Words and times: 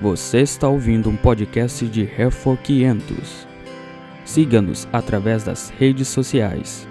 Você 0.00 0.40
está 0.40 0.66
ouvindo 0.66 1.10
um 1.10 1.16
podcast 1.16 1.86
de 1.86 2.04
Refor 2.04 2.56
500. 2.56 3.46
Siga-nos 4.24 4.88
através 4.90 5.44
das 5.44 5.68
redes 5.68 6.08
sociais. 6.08 6.88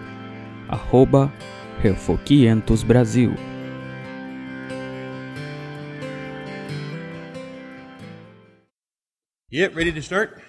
Arroba 0.67 1.33
Refor 1.81 2.19
500 2.19 2.83
Brasil. 2.83 3.31
Yeah, 9.51 9.73
ready 9.75 9.91
to 9.91 10.03
start? 10.03 10.39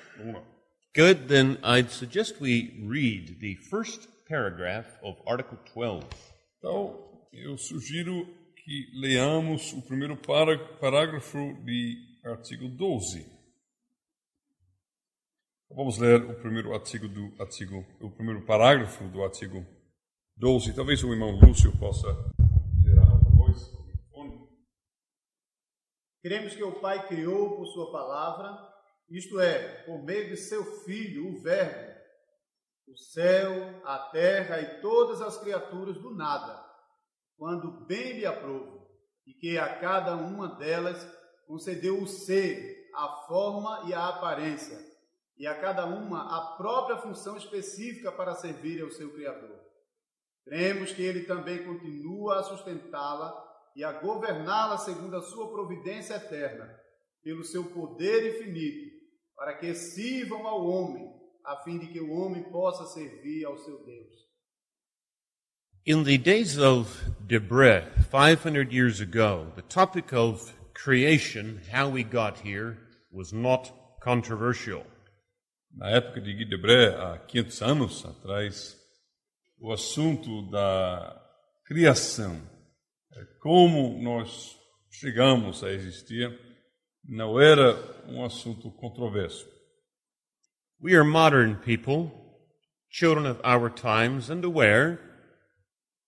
Good, 0.94 1.28
then 1.28 1.56
I'd 1.64 1.90
suggest 1.90 2.42
we 2.42 2.74
read 2.86 3.38
the 3.40 3.54
first 3.70 4.06
paragraph 4.28 4.86
of 5.02 5.16
Article 5.26 5.56
12. 5.72 6.04
Então, 6.58 7.08
eu 7.32 7.56
sugiro 7.56 8.26
que 8.54 8.86
leamos 9.00 9.72
o 9.72 9.80
primeiro 9.80 10.14
parágrafo 10.14 11.38
de 11.64 12.09
artigo 12.24 12.68
12. 12.68 13.40
Vamos 15.70 15.98
ler 15.98 16.22
o 16.22 16.34
primeiro 16.40 16.74
artigo 16.74 17.08
do 17.08 17.40
artigo, 17.40 17.84
o 18.00 18.10
primeiro 18.10 18.44
parágrafo 18.44 19.08
do 19.08 19.22
artigo 19.22 19.64
12. 20.36 20.74
Talvez 20.74 21.02
o 21.02 21.12
irmão 21.12 21.30
Lúcio 21.30 21.76
possa 21.78 22.08
ler 22.84 22.98
a 22.98 23.04
voz. 23.36 23.70
Cremos 26.22 26.54
que 26.54 26.62
o 26.62 26.80
Pai 26.80 27.06
criou 27.08 27.56
por 27.56 27.66
Sua 27.66 27.90
palavra, 27.90 28.54
isto 29.08 29.40
é, 29.40 29.84
por 29.84 30.04
meio 30.04 30.28
de 30.28 30.36
seu 30.36 30.62
Filho, 30.84 31.28
o 31.28 31.40
Verbo, 31.40 31.98
o 32.86 32.96
céu, 32.96 33.80
a 33.86 34.10
terra 34.10 34.60
e 34.60 34.80
todas 34.80 35.22
as 35.22 35.38
criaturas 35.38 35.96
do 35.96 36.14
nada, 36.14 36.62
quando 37.38 37.86
bem 37.86 38.18
lhe 38.18 38.26
aprouve, 38.26 38.80
e 39.26 39.32
que 39.32 39.56
a 39.56 39.78
cada 39.78 40.14
uma 40.16 40.58
delas 40.58 41.19
concedeu 41.50 42.00
o 42.00 42.06
ser, 42.06 42.88
a 42.94 43.08
forma 43.26 43.82
e 43.88 43.92
a 43.92 44.06
aparência, 44.06 44.78
e 45.36 45.48
a 45.48 45.54
cada 45.60 45.84
uma 45.84 46.38
a 46.38 46.56
própria 46.56 46.98
função 46.98 47.36
específica 47.36 48.12
para 48.12 48.36
servir 48.36 48.80
ao 48.80 48.90
seu 48.90 49.12
Criador. 49.12 49.58
Cremos 50.44 50.92
que 50.92 51.02
ele 51.02 51.24
também 51.24 51.64
continua 51.64 52.38
a 52.38 52.42
sustentá-la 52.44 53.34
e 53.74 53.82
a 53.82 53.90
governá-la 53.90 54.78
segundo 54.78 55.16
a 55.16 55.22
sua 55.22 55.50
providência 55.50 56.14
eterna, 56.14 56.72
pelo 57.20 57.42
seu 57.42 57.64
poder 57.64 58.36
infinito, 58.36 58.94
para 59.34 59.54
que 59.54 59.74
sirvam 59.74 60.46
ao 60.46 60.64
homem, 60.64 61.12
a 61.44 61.56
fim 61.64 61.80
de 61.80 61.88
que 61.88 62.00
o 62.00 62.12
homem 62.12 62.44
possa 62.44 62.86
servir 62.86 63.44
ao 63.44 63.58
seu 63.58 63.84
Deus. 63.84 64.30
In 65.84 66.04
the 66.04 66.16
days 66.16 66.58
of 66.58 66.88
Debre, 67.20 67.90
500 68.08 68.72
years 68.72 69.00
ago, 69.00 69.50
the 69.56 69.62
topic 69.62 70.14
of 70.14 70.59
creation, 70.82 71.60
how 71.70 71.88
we 71.88 72.02
got 72.02 72.38
here, 72.38 72.78
was 73.10 73.32
not 73.32 73.70
controversial. 74.02 74.82
Na 75.76 75.90
época 75.90 76.20
de 76.20 76.32
Guy 76.32 76.44
Debray, 76.46 76.94
há 76.94 77.18
500 77.18 77.62
anos 77.62 78.04
atrás, 78.04 78.76
o 79.58 79.72
assunto 79.72 80.50
da 80.50 81.20
criação, 81.66 82.40
como 83.40 84.02
nós 84.02 84.56
chegamos 84.90 85.62
a 85.62 85.70
existir, 85.70 86.38
não 87.04 87.38
era 87.38 87.76
um 88.08 88.24
assunto 88.24 88.70
controverso. 88.70 89.46
We 90.80 90.94
are 90.94 91.04
modern 91.04 91.56
people, 91.56 92.10
children 92.88 93.26
of 93.26 93.40
our 93.44 93.68
times, 93.70 94.30
and 94.30 94.44
aware 94.44 94.98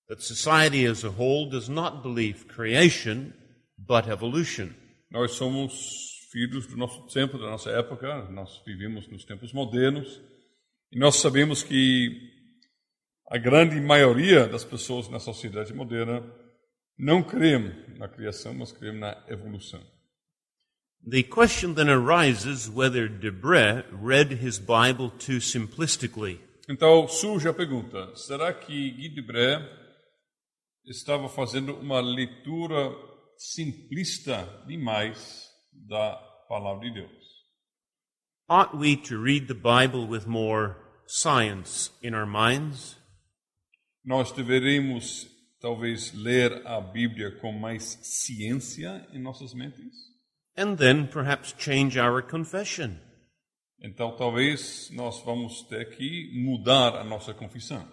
that 0.08 0.22
society 0.22 0.86
as 0.86 1.04
a 1.04 1.10
whole 1.10 1.50
does 1.50 1.68
not 1.68 2.02
believe 2.02 2.48
creation, 2.48 3.34
but 3.86 4.08
evolution. 4.08 4.70
Nós 5.11 5.33
somos 5.33 6.27
filhos 6.30 6.66
do 6.66 6.77
nosso 6.77 7.06
tempo, 7.08 7.38
da 7.38 7.50
nossa 7.50 7.70
época, 7.70 8.30
nós 8.30 8.62
vivemos 8.64 9.06
nos 9.08 9.24
tempos 9.24 9.52
modernos 9.52 10.20
e 10.91 10.98
nós 10.98 11.16
sabemos 11.16 11.62
que 11.62 12.30
a 13.29 13.39
grande 13.39 13.80
maioria 13.80 14.46
das 14.46 14.64
pessoas 14.64 15.08
na 15.08 15.18
sociedade 15.18 15.73
moderna 15.74 16.23
não 16.98 17.23
creem 17.23 17.73
na 17.98 18.08
criação, 18.08 18.55
mas 18.55 18.73
creem 18.73 18.98
na 18.98 19.24
evolução. 19.29 19.80
The 21.05 21.24
question 21.24 21.74
then 21.74 21.89
arises 21.89 22.68
whether 22.68 23.08
Debre 23.08 23.85
read 23.90 24.33
his 24.35 24.58
Bible 24.58 25.11
too 25.18 25.40
simplistically. 25.40 26.40
Então 26.68 27.08
surge 27.08 27.48
a 27.48 27.52
pergunta: 27.52 28.14
será 28.14 28.52
que 28.52 28.90
Guy 28.92 29.08
Debray 29.08 29.58
estava 30.86 31.29
fazendo 31.29 31.74
uma 31.74 32.01
leitura 32.01 32.95
simplista 33.36 34.64
demais 34.66 35.50
da 35.72 36.16
palavra 36.48 36.88
de 36.88 36.94
Deus? 36.94 37.32
Ought 38.48 38.76
we 38.76 38.96
to 38.96 39.16
read 39.18 39.46
the 39.46 39.54
Bible 39.54 40.06
with 40.06 40.26
more 40.26 40.76
science 41.06 41.90
in 42.02 42.14
our 42.14 42.26
minds? 42.26 42.96
Nós 44.04 44.32
deveríamos 44.32 45.26
talvez 45.60 46.12
ler 46.12 46.66
a 46.66 46.80
Bíblia 46.80 47.30
com 47.40 47.52
mais 47.52 47.98
ciência 48.02 49.06
em 49.12 49.20
nossas 49.20 49.54
mentes? 49.54 49.94
And 50.56 50.76
then 50.76 51.06
perhaps 51.06 51.54
change 51.56 51.98
our 51.98 52.22
confession. 52.22 52.98
Então 53.80 54.16
talvez 54.16 54.90
nós 54.90 55.22
vamos 55.24 55.62
ter 55.62 55.96
que 55.96 56.30
mudar 56.34 56.96
a 56.96 57.04
nossa 57.04 57.32
confissão. 57.32 57.88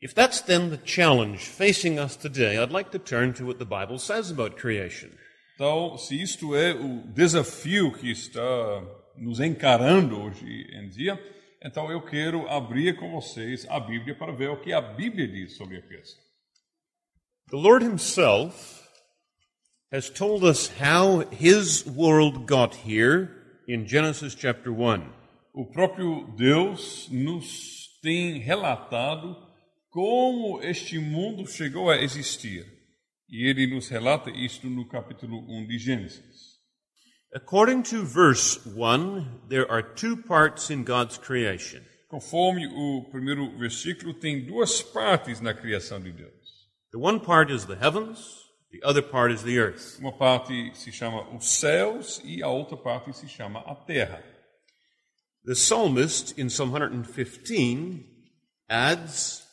If 0.00 0.14
that's 0.14 0.40
then 0.40 0.70
the 0.70 0.78
challenge 0.78 1.40
facing 1.40 1.98
us 1.98 2.14
today, 2.14 2.56
I'd 2.56 2.70
like 2.70 2.92
to 2.92 3.00
turn 3.00 3.32
to 3.34 3.44
what 3.44 3.58
the 3.58 3.64
Bible 3.64 3.98
says 3.98 4.30
about 4.30 4.56
creation. 4.56 5.10
Então, 5.56 5.98
se 5.98 6.22
isto 6.22 6.54
é 6.54 6.72
o 6.72 7.02
desafio 7.12 7.92
que 7.92 8.12
está 8.12 8.40
nos 9.16 9.40
encarando 9.40 10.22
hoje 10.22 10.46
em 10.72 10.88
dia, 10.88 11.18
então 11.60 11.90
eu 11.90 12.00
quero 12.00 12.48
abrir 12.48 12.96
com 12.96 13.10
vocês 13.10 13.66
a 13.68 13.80
Bíblia 13.80 14.14
para 14.14 14.30
ver 14.30 14.50
o 14.50 14.60
que 14.60 14.72
a 14.72 14.80
Bíblia 14.80 15.26
diz 15.26 15.56
sobre 15.56 15.78
a 15.78 15.82
criação. 15.82 16.20
The 17.50 17.56
Lord 17.56 17.84
Himself 17.84 18.86
has 19.90 20.08
told 20.08 20.44
us 20.44 20.70
how 20.80 21.24
His 21.32 21.84
world 21.84 22.46
got 22.46 22.86
here 22.86 23.30
in 23.66 23.84
Genesis 23.84 24.36
chapter 24.36 24.70
1. 24.70 25.12
O 25.52 25.66
próprio 25.66 26.24
Deus 26.36 27.08
nos 27.10 27.98
tem 28.00 28.38
relatado 28.38 29.47
como 29.90 30.60
este 30.62 30.98
mundo 30.98 31.46
chegou 31.46 31.90
a 31.90 31.96
existir. 31.96 32.66
E 33.28 33.48
ele 33.48 33.66
nos 33.66 33.88
relata 33.88 34.30
isto 34.30 34.68
no 34.68 34.88
capítulo 34.88 35.38
1 35.48 35.66
de 35.66 35.78
Gênesis. 35.78 36.58
According 37.34 37.82
to 37.90 38.06
verse 38.06 38.58
1, 38.64 39.48
there 39.48 39.70
are 39.70 39.82
two 39.82 40.16
parts 40.16 40.70
in 40.70 40.82
God's 40.82 41.18
creation. 41.18 41.82
Conforme 42.08 42.66
o 42.66 43.04
primeiro 43.10 43.54
versículo, 43.58 44.14
tem 44.14 44.46
duas 44.46 44.80
partes 44.80 45.40
na 45.42 45.52
criação 45.52 46.00
de 46.00 46.10
Deus. 46.10 46.32
The 46.90 46.98
one 46.98 47.20
part 47.20 47.52
is 47.52 47.66
the 47.66 47.76
heavens, 47.76 48.18
the 48.70 48.80
other 48.82 49.02
part 49.02 49.30
is 49.30 49.42
the 49.42 49.58
earth. 49.58 49.98
Uma 49.98 50.16
parte 50.16 50.72
se 50.74 50.90
chama 50.90 51.28
os 51.36 51.44
céus 51.44 52.22
e 52.24 52.42
a 52.42 52.48
outra 52.48 52.78
parte 52.78 53.12
se 53.14 53.28
chama 53.28 53.60
a 53.60 53.74
terra. 53.74 54.24
The 55.44 55.54
psalmist 55.54 56.38
in 56.38 56.48
Psalm 56.48 56.70
115 56.72 58.06
adds, 58.70 59.46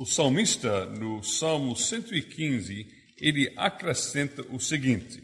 O 0.00 0.06
salmista, 0.06 0.86
no 0.86 1.22
Salmo 1.22 1.76
115, 1.76 2.86
ele 3.18 3.52
acrescenta 3.54 4.40
o 4.50 4.58
seguinte: 4.58 5.22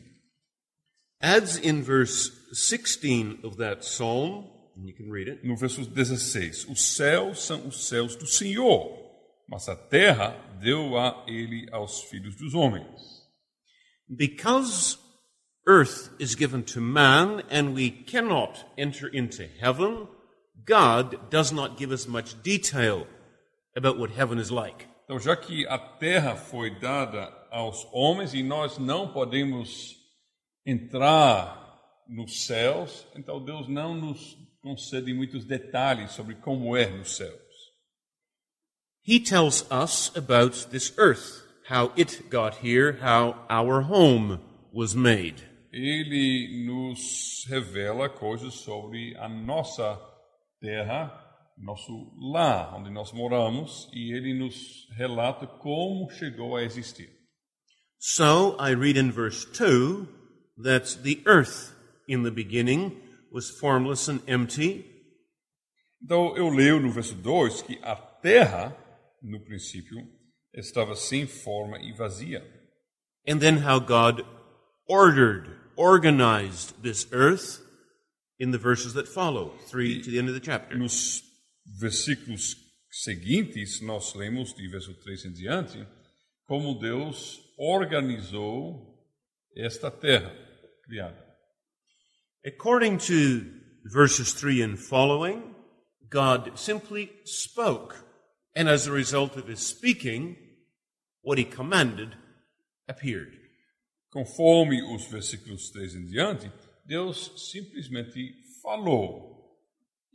adds 1.19 1.57
in 1.57 1.81
verse 1.83 2.31
16 2.53 3.43
of 3.43 3.57
that 3.57 3.83
psalm, 3.83 4.45
and 4.77 4.87
you 4.87 4.95
can 4.95 5.11
read 5.11 5.29
it, 5.29 5.43
no 5.43 5.57
verso 5.57 5.83
16: 5.83 6.67
Os 6.69 6.95
céus 6.95 7.47
são 7.47 7.67
os 7.67 7.89
céus 7.89 8.17
do 8.17 8.27
Senhor, 8.27 8.95
mas 9.49 9.67
a 9.67 9.75
terra 9.75 10.37
deu 10.61 10.99
a 10.99 11.25
ele 11.27 11.67
aos 11.73 12.03
filhos 12.03 12.37
dos 12.37 12.53
homens. 12.53 13.01
Because 14.07 14.99
earth 15.67 16.11
is 16.21 16.35
given 16.35 16.63
to 16.65 16.83
man 16.83 17.43
and 17.49 17.75
we 17.75 17.91
cannot 17.91 18.67
enter 18.77 19.09
into 19.09 19.43
heaven, 19.59 20.07
God 20.67 21.31
does 21.31 21.51
not 21.51 21.79
give 21.79 21.95
us 21.95 22.07
much 22.07 22.35
detail 22.43 23.07
about 23.77 23.99
what 23.99 24.11
heaven 24.11 24.39
is 24.39 24.51
like. 24.51 24.87
Então, 25.05 25.21
já 25.21 25.37
que 25.37 25.67
a 25.69 25.79
terra 25.79 26.35
foi 26.35 26.81
dada 26.81 27.33
aos 27.51 27.87
homens 27.93 28.35
e 28.35 28.43
nós 28.43 28.79
não 28.79 29.13
podemos 29.13 29.95
entrar 30.65 31.65
nos 32.09 32.45
céus, 32.47 33.07
então 33.15 33.45
Deus 33.45 33.69
não 33.69 33.95
nos 33.95 34.37
concede 34.61 35.15
muitos 35.15 35.45
detalhes 35.45 36.11
sobre 36.13 36.35
como 36.35 36.77
é 36.77 36.89
nos 36.91 37.17
céus. 37.17 37.47
He 39.07 39.21
tells 39.21 39.65
us 39.71 40.11
about 40.17 40.71
this 40.71 40.93
earth, 40.99 41.45
how 41.71 41.93
it 41.97 42.25
got 42.29 42.57
here, 42.65 42.99
how 43.01 43.47
our 43.49 43.81
home 43.83 44.41
was 44.73 44.95
made. 44.95 45.37
Ele 45.73 46.67
nos 46.67 47.45
revela 47.49 48.09
coisas 48.09 48.55
sobre 48.55 49.17
a 49.17 49.29
nossa 49.29 50.01
terra, 50.61 51.26
nosso 51.57 52.13
lar, 52.33 52.75
onde 52.77 52.91
nós 52.91 53.13
moramos, 53.13 53.89
e 53.93 54.13
ele 54.13 54.35
nos 54.35 54.87
relata 54.97 55.47
como 55.47 56.11
chegou 56.11 56.57
a 56.57 56.63
existir. 56.63 57.09
So 57.99 58.57
I 58.61 58.75
read 58.75 58.97
in 58.99 59.11
verse 59.11 59.45
2 59.53 60.07
that 60.63 61.03
the 61.03 61.23
earth 61.27 61.75
in 62.09 62.23
the 62.23 62.31
beginning 62.31 62.93
was 63.33 63.51
formless 63.59 64.09
and 64.09 64.21
empty, 64.27 64.85
Então 66.03 66.37
eu 66.37 66.51
leio 66.51 66.79
no 66.79 66.91
verso 66.91 67.15
2 67.15 67.63
que 67.65 67.79
a 67.83 67.97
terra, 67.97 68.77
no 69.23 69.41
princípio, 69.41 70.07
estava 70.55 70.95
sem 70.95 71.27
forma 71.27 71.79
e 71.81 71.93
vazia. 71.93 72.45
and 73.27 73.41
then 73.41 73.59
how 73.59 73.81
God 73.81 74.23
ordered, 74.89 75.51
organized 75.75 76.81
this 76.83 77.07
earth 77.13 77.61
in 78.39 78.53
the 78.53 78.59
verses 78.59 78.95
that 78.95 79.09
follow, 79.09 79.55
three 79.67 80.01
to 80.03 80.11
the 80.11 80.19
end 80.19 80.29
of 80.29 80.35
the 80.35 80.41
chapter. 80.41 80.77
Nos 80.77 81.23
versículos 81.67 82.57
seguintes, 82.91 83.81
nós 83.81 84.15
lemos 84.15 84.55
de 84.55 84.69
verso 84.69 84.95
3 84.95 85.27
em 85.27 85.33
diante, 85.33 85.87
como 86.47 86.79
Deus 86.79 87.41
organizou 87.59 88.97
esta 89.55 89.91
terra 89.91 90.35
criada. 90.85 91.25
According 92.45 92.99
to 92.99 93.45
verses 93.85 94.33
3 94.35 94.63
and 94.63 94.77
following, 94.77 95.55
God 96.09 96.57
simply 96.57 97.11
spoke, 97.25 97.97
and 98.55 98.69
as 98.69 98.87
a 98.87 98.93
result 98.93 99.37
of 99.37 99.49
his 99.49 99.61
speaking, 99.61 100.37
what 101.23 101.39
he 101.39 101.45
commanded 101.45 102.17
appeared. 102.89 103.37
Conforme 104.11 104.81
os 104.95 105.07
versículos 105.07 105.71
3 105.71 105.97
em 105.97 106.07
diante, 106.07 106.51
Deus 106.87 107.51
simplesmente 107.51 108.33
falou. 108.63 109.36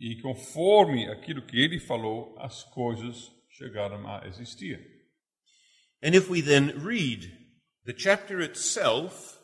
E 0.01 0.19
conforme 0.19 1.07
aquilo 1.07 1.43
que 1.43 1.61
ele 1.61 1.79
falou, 1.79 2.35
as 2.39 2.63
coisas 2.63 3.31
chegaram 3.51 4.07
a 4.07 4.27
existir. 4.27 4.79
And 6.03 6.15
if 6.15 6.27
we 6.27 6.41
then 6.41 6.73
read 6.83 7.31
the 7.85 7.93
chapter 7.93 8.41
itself, 8.41 9.37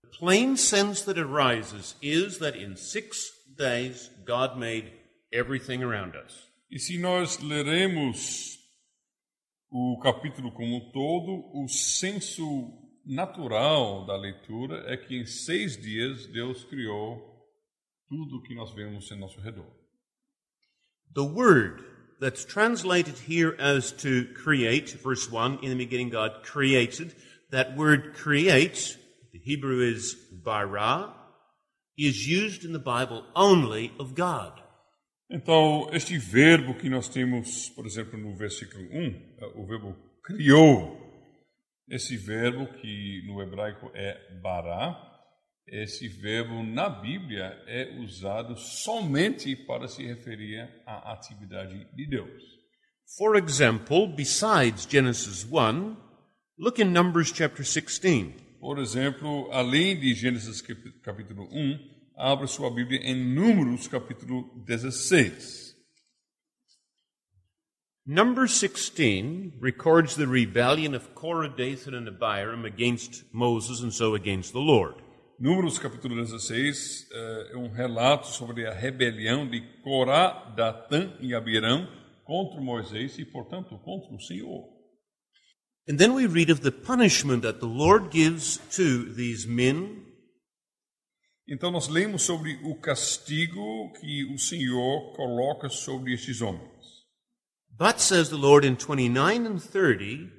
the 0.00 0.08
plain 0.18 0.56
sense 0.56 1.04
that 1.04 1.18
arises 1.18 1.94
is 2.00 2.38
that 2.38 2.56
in 2.56 2.74
six 2.74 3.30
days 3.54 4.10
God 4.24 4.56
made 4.56 4.90
everything 5.30 5.82
around 5.82 6.16
us. 6.16 6.48
E 6.70 6.78
se 6.78 6.96
nós 6.98 7.38
leremos 7.40 8.58
o 9.70 10.00
capítulo 10.02 10.52
como 10.52 10.74
um 10.74 10.90
todo, 10.90 11.50
o 11.52 11.68
senso 11.68 12.72
natural 13.04 14.06
da 14.06 14.16
leitura 14.16 14.90
é 14.90 14.96
que 14.96 15.18
em 15.18 15.26
seis 15.26 15.76
dias 15.76 16.26
Deus 16.28 16.64
criou 16.64 17.18
tudo 18.08 18.38
o 18.38 18.42
que 18.42 18.54
nós 18.54 18.72
vemos 18.72 19.10
em 19.10 19.18
nosso 19.18 19.38
redor. 19.38 19.77
The 21.14 21.24
word 21.24 21.84
that's 22.20 22.44
translated 22.44 23.16
here 23.18 23.56
as 23.58 23.92
to 23.92 24.26
create, 24.34 24.90
verse 25.02 25.30
1, 25.30 25.60
in 25.62 25.70
the 25.70 25.76
beginning 25.76 26.10
God 26.10 26.42
created, 26.42 27.14
that 27.50 27.76
word 27.76 28.14
create, 28.14 28.96
the 29.32 29.38
Hebrew 29.38 29.80
is 29.80 30.14
bara, 30.32 31.12
is 31.96 32.26
used 32.26 32.64
in 32.64 32.72
the 32.72 32.78
Bible 32.78 33.24
only 33.34 33.92
of 33.98 34.14
God. 34.14 34.52
Então, 35.30 35.90
este 35.92 36.16
verbo 36.16 36.74
que 36.74 36.88
nós 36.88 37.08
temos, 37.08 37.68
por 37.70 37.84
exemplo, 37.84 38.18
no 38.18 38.34
versículo 38.34 38.84
1, 38.90 39.36
é 39.38 39.46
o 39.56 39.66
verbo 39.66 39.94
criou, 40.24 40.96
esse 41.88 42.16
verbo 42.16 42.66
que 42.80 43.22
no 43.26 43.42
hebraico 43.42 43.90
é 43.94 44.16
bará, 44.42 45.07
esse 45.70 46.08
verbo 46.08 46.62
na 46.62 46.88
Bíblia 46.88 47.62
é 47.66 47.98
usado 48.00 48.56
somente 48.56 49.54
para 49.54 49.86
se 49.88 50.04
referir 50.04 50.68
à 50.86 51.12
atividade 51.12 51.86
de 51.94 52.06
Deus. 52.06 52.42
For 53.16 53.36
example, 53.36 54.06
besides 54.08 54.86
Genesis 54.90 55.44
1, 55.44 55.96
look 56.58 56.80
in 56.80 56.86
Numbers 56.92 57.32
chapter 57.34 57.64
16. 57.64 58.34
Por 58.60 58.78
exemplo, 58.78 59.48
além 59.52 59.98
de 59.98 60.14
Gênesis 60.14 60.60
cap- 60.60 60.92
capítulo 61.02 61.48
1, 61.52 61.78
abra 62.16 62.46
sua 62.46 62.70
Bíblia 62.70 63.00
em 63.02 63.14
Números 63.14 63.86
capítulo 63.86 64.62
16. 64.66 65.68
Number 68.04 68.46
16 68.48 69.52
records 69.60 70.16
the 70.16 70.26
rebellion 70.26 70.94
of 70.94 71.14
Korah, 71.14 71.48
Dathan, 71.50 71.94
and 71.94 72.08
Abiram 72.08 72.64
against 72.64 73.24
Moses 73.32 73.82
and 73.82 73.92
so 73.92 74.14
against 74.14 74.52
the 74.52 74.60
Lord. 74.60 74.94
Números 75.38 75.78
capítulo 75.78 76.16
16 76.16 77.08
eh, 77.12 77.50
é 77.52 77.56
um 77.56 77.70
relato 77.70 78.26
sobre 78.26 78.66
a 78.66 78.72
rebelião 78.72 79.48
de 79.48 79.60
Corá, 79.82 80.52
Datã 80.56 81.16
e 81.20 81.32
Abirão 81.32 81.88
contra 82.24 82.60
Moisés 82.60 83.18
e, 83.18 83.24
portanto, 83.24 83.78
contra 83.78 84.12
o 84.12 84.20
Senhor. 84.20 84.68
And 85.88 85.96
then 85.96 86.10
we 86.12 86.26
read 86.26 86.50
of 86.50 86.62
the 86.62 86.72
punishment 86.72 87.42
that 87.42 87.60
the 87.60 87.66
Lord 87.66 88.10
gives 88.10 88.58
to 88.76 89.14
these 89.14 89.46
men 89.46 90.08
Então 91.48 91.70
nós 91.70 91.88
lemos 91.88 92.24
sobre 92.24 92.58
o 92.62 92.74
castigo 92.74 93.90
que 93.98 94.24
o 94.34 94.38
Senhor 94.38 95.14
coloca 95.14 95.70
sobre 95.70 96.12
estes 96.12 96.42
homens. 96.42 96.68
But, 97.70 98.00
says 98.00 98.28
the 98.28 98.36
Lord 98.36 98.66
in 98.66 98.74
29 98.74 99.46
and 99.46 99.58
30, 99.58 100.30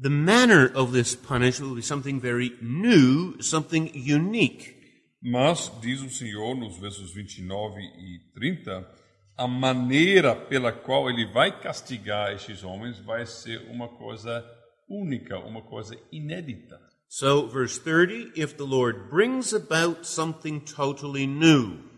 the 0.00 0.10
manner 0.10 0.70
of 0.74 0.92
this 0.92 1.16
punishment 1.16 1.70
will 1.70 1.76
be 1.76 1.82
something 1.82 2.20
very 2.20 2.52
new, 2.60 3.40
something 3.40 3.90
unique. 3.94 4.76
Mas, 5.20 5.70
diz 5.80 6.00
o 6.00 6.10
Senhor 6.10 6.54
nos 6.54 6.78
versos 6.78 7.12
29 7.12 7.80
e 7.80 8.20
30, 8.34 8.88
a 9.36 9.48
maneira 9.48 10.36
pela 10.36 10.72
qual 10.72 11.10
ele 11.10 11.26
vai 11.32 11.60
castigar 11.60 12.32
estes 12.32 12.62
homens 12.62 12.98
vai 13.00 13.26
ser 13.26 13.68
uma 13.70 13.88
coisa 13.88 14.44
única, 14.88 15.38
uma 15.38 15.62
coisa 15.62 15.96
inédita. 16.12 16.80
So, 17.08 17.48
verse 17.48 17.80
30, 17.80 18.38
if 18.38 18.56
the 18.56 18.64
Lord 18.64 19.10
brings 19.10 19.52
about 19.52 20.06
something 20.06 20.60
totally 20.60 21.26
new, 21.26 21.88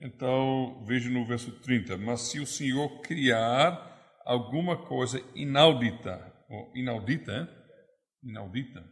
Então, 0.00 0.82
veja 0.86 1.10
no 1.10 1.26
verso 1.26 1.52
30, 1.60 1.98
mas 1.98 2.22
se 2.30 2.40
o 2.40 2.46
Senhor 2.46 3.02
criar 3.02 4.18
alguma 4.24 4.76
coisa 4.76 5.22
inaudita, 5.34 6.29
inaudita, 6.74 7.48
inaudita, 8.24 8.84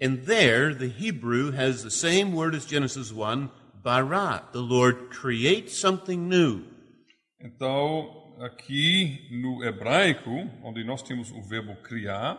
and 0.00 0.24
there 0.24 0.74
the 0.74 0.88
Hebrew 0.88 1.50
has 1.52 1.82
the 1.82 1.90
same 1.90 2.32
word 2.32 2.54
as 2.54 2.64
Genesis 2.64 3.12
1, 3.12 3.50
bara. 3.82 4.44
The 4.52 4.60
Lord 4.60 5.10
creates 5.10 5.78
something 5.78 6.28
new. 6.28 6.64
Então, 7.38 8.34
aqui 8.40 9.28
no 9.30 9.62
hebraico, 9.62 10.30
onde 10.62 10.84
nós 10.84 11.02
temos 11.02 11.30
o 11.30 11.42
verbo 11.42 11.76
criar, 11.82 12.38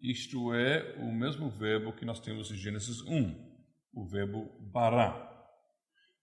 isto 0.00 0.54
é 0.54 0.94
o 0.98 1.12
mesmo 1.12 1.50
verbo 1.50 1.92
que 1.92 2.04
nós 2.04 2.20
temos 2.20 2.50
em 2.50 2.56
Gênesis 2.56 3.00
1, 3.02 3.16
um, 3.16 3.34
o 3.92 4.06
verbo 4.06 4.48
bará. 4.72 5.30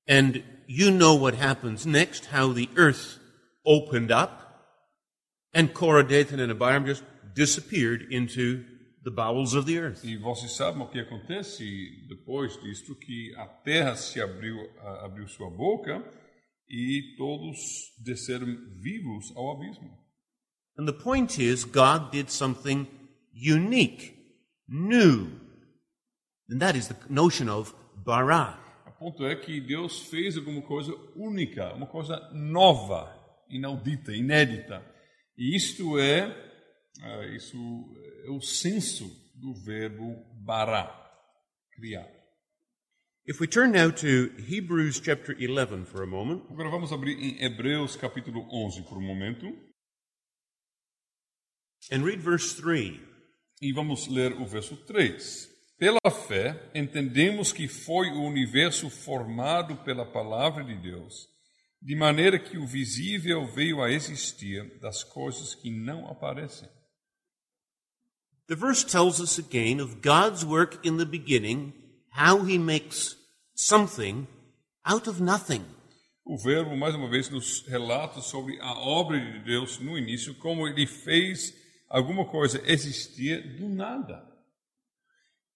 And 0.07 0.43
you 0.67 0.91
know 0.91 1.15
what 1.15 1.35
happens 1.35 1.85
next, 1.85 2.27
how 2.33 2.53
the 2.53 2.69
earth 2.77 3.19
opened 3.65 4.11
up, 4.11 4.41
and 5.53 5.73
Korah, 5.73 6.03
Dathan, 6.03 6.39
and 6.39 6.51
Abiram 6.51 6.85
just 6.85 7.03
disappeared 7.33 8.11
into 8.11 8.63
the 9.03 9.11
bowels 9.11 9.53
of 9.53 9.65
the 9.65 9.77
earth. 9.77 10.03
E 10.03 10.17
vocês 10.17 10.51
sabem 10.55 10.81
o 10.81 10.87
que 10.87 10.99
acontece 10.99 11.63
depois 12.07 12.59
disto, 12.61 12.95
que 12.95 13.33
a 13.35 13.45
terra 13.45 13.95
se 13.95 14.21
abriu, 14.21 14.57
abriu 15.03 15.27
sua 15.27 15.49
boca 15.49 16.03
e 16.69 17.15
todos 17.17 17.57
desceram 18.03 18.47
vivos 18.79 19.35
ao 19.35 19.51
abismo. 19.51 19.99
And 20.77 20.85
the 20.85 20.93
point 20.93 21.37
is, 21.37 21.65
God 21.65 22.11
did 22.11 22.29
something 22.29 22.87
unique, 23.33 24.13
new. 24.67 25.27
And 26.49 26.59
that 26.59 26.77
is 26.77 26.87
the 26.87 26.95
notion 27.09 27.49
of 27.49 27.73
bara. 27.95 28.57
O 28.87 28.91
ponto 28.91 29.25
é 29.25 29.35
que 29.35 29.59
Deus 29.59 30.01
fez 30.09 30.37
alguma 30.37 30.61
coisa 30.61 30.93
única, 31.15 31.73
uma 31.73 31.87
coisa 31.87 32.19
nova, 32.33 33.11
inaudita, 33.49 34.15
inédita. 34.15 34.85
E 35.37 35.55
isto 35.55 35.97
é, 35.99 36.50
isso 37.35 37.57
é 38.25 38.29
o 38.29 38.41
senso 38.41 39.09
do 39.35 39.53
verbo 39.53 40.23
bará, 40.43 40.87
criar. 41.73 42.07
If 43.25 43.39
we 43.39 43.47
turn 43.47 43.71
now 43.71 43.91
to 43.91 44.31
Hebrews 44.47 44.99
chapter 44.99 45.35
11 45.39 45.85
for 45.85 46.03
a 46.03 46.07
moment, 46.07 46.43
Agora 46.49 46.69
vamos 46.69 46.91
abrir 46.91 47.17
em 47.17 47.43
Hebreus 47.43 47.95
capítulo 47.95 48.47
11 48.51 48.83
por 48.83 48.97
um 48.97 49.01
momento 49.01 49.45
and 51.91 52.03
read 52.03 52.21
verse 52.21 52.55
3. 52.61 52.99
e 53.61 53.71
vamos 53.71 54.07
ler 54.07 54.33
o 54.33 54.45
verso 54.45 54.75
3. 54.85 55.49
Pela 55.77 55.99
fé, 56.27 56.71
entendemos 56.75 57.51
que 57.51 57.67
foi 57.67 58.09
o 58.09 58.23
universo 58.23 58.89
formado 58.89 59.77
pela 59.83 60.05
palavra 60.05 60.63
de 60.63 60.75
Deus, 60.75 61.27
de 61.81 61.95
maneira 61.95 62.37
que 62.39 62.57
o 62.57 62.67
visível 62.67 63.47
veio 63.47 63.81
a 63.81 63.91
existir 63.91 64.79
das 64.79 65.03
coisas 65.03 65.55
que 65.55 65.71
não 65.71 66.07
aparecem. 66.07 66.69
The 68.51 68.57
verse 68.57 68.83
tells 68.83 69.21
us 69.21 69.37
again 69.37 69.79
of 69.79 70.01
God's 70.01 70.45
work 70.45 70.85
in 70.85 70.97
the 70.97 71.05
beginning, 71.05 71.71
how 72.09 72.39
he 72.39 72.57
makes 72.57 73.15
something 73.55 74.27
out 74.85 75.07
of 75.07 75.21
nothing. 75.21 75.63
O 76.27 76.35
verbo, 76.35 76.75
mais 76.75 76.93
uma 76.93 77.09
vez, 77.09 77.29
nos 77.29 77.63
relata 77.65 78.21
sobre 78.21 78.59
a 78.59 78.73
obra 78.73 79.17
de 79.17 79.39
Deus 79.45 79.79
no 79.79 79.97
início, 79.97 80.33
como 80.33 80.67
ele 80.67 80.85
fez 80.85 81.53
alguma 81.89 82.25
coisa 82.25 82.61
existir 82.69 83.57
do 83.57 83.69
nada. 83.69 84.21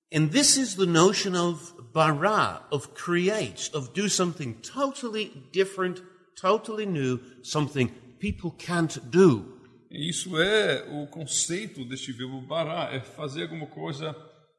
And 0.10 0.32
this 0.32 0.56
is 0.56 0.78
the 0.78 0.86
notion 0.86 1.36
of 1.36 1.74
bara, 1.92 2.62
of 2.72 2.94
create, 2.94 3.70
of 3.74 3.94
do 3.94 4.08
something 4.08 4.54
totally 4.62 5.34
different, 5.52 6.02
totally 6.38 6.86
new, 6.86 7.20
something 7.44 7.90
people 8.20 8.52
can't 8.52 9.12
do. 9.12 9.55
Isso 9.96 10.38
é 10.40 10.84
o 10.92 11.08
conceito 11.08 11.86
deste 11.86 12.12
verbo 12.12 12.42
bará, 12.42 12.94
é 12.94 13.00
fazer 13.00 13.44
alguma 13.44 13.68
coisa 13.68 14.14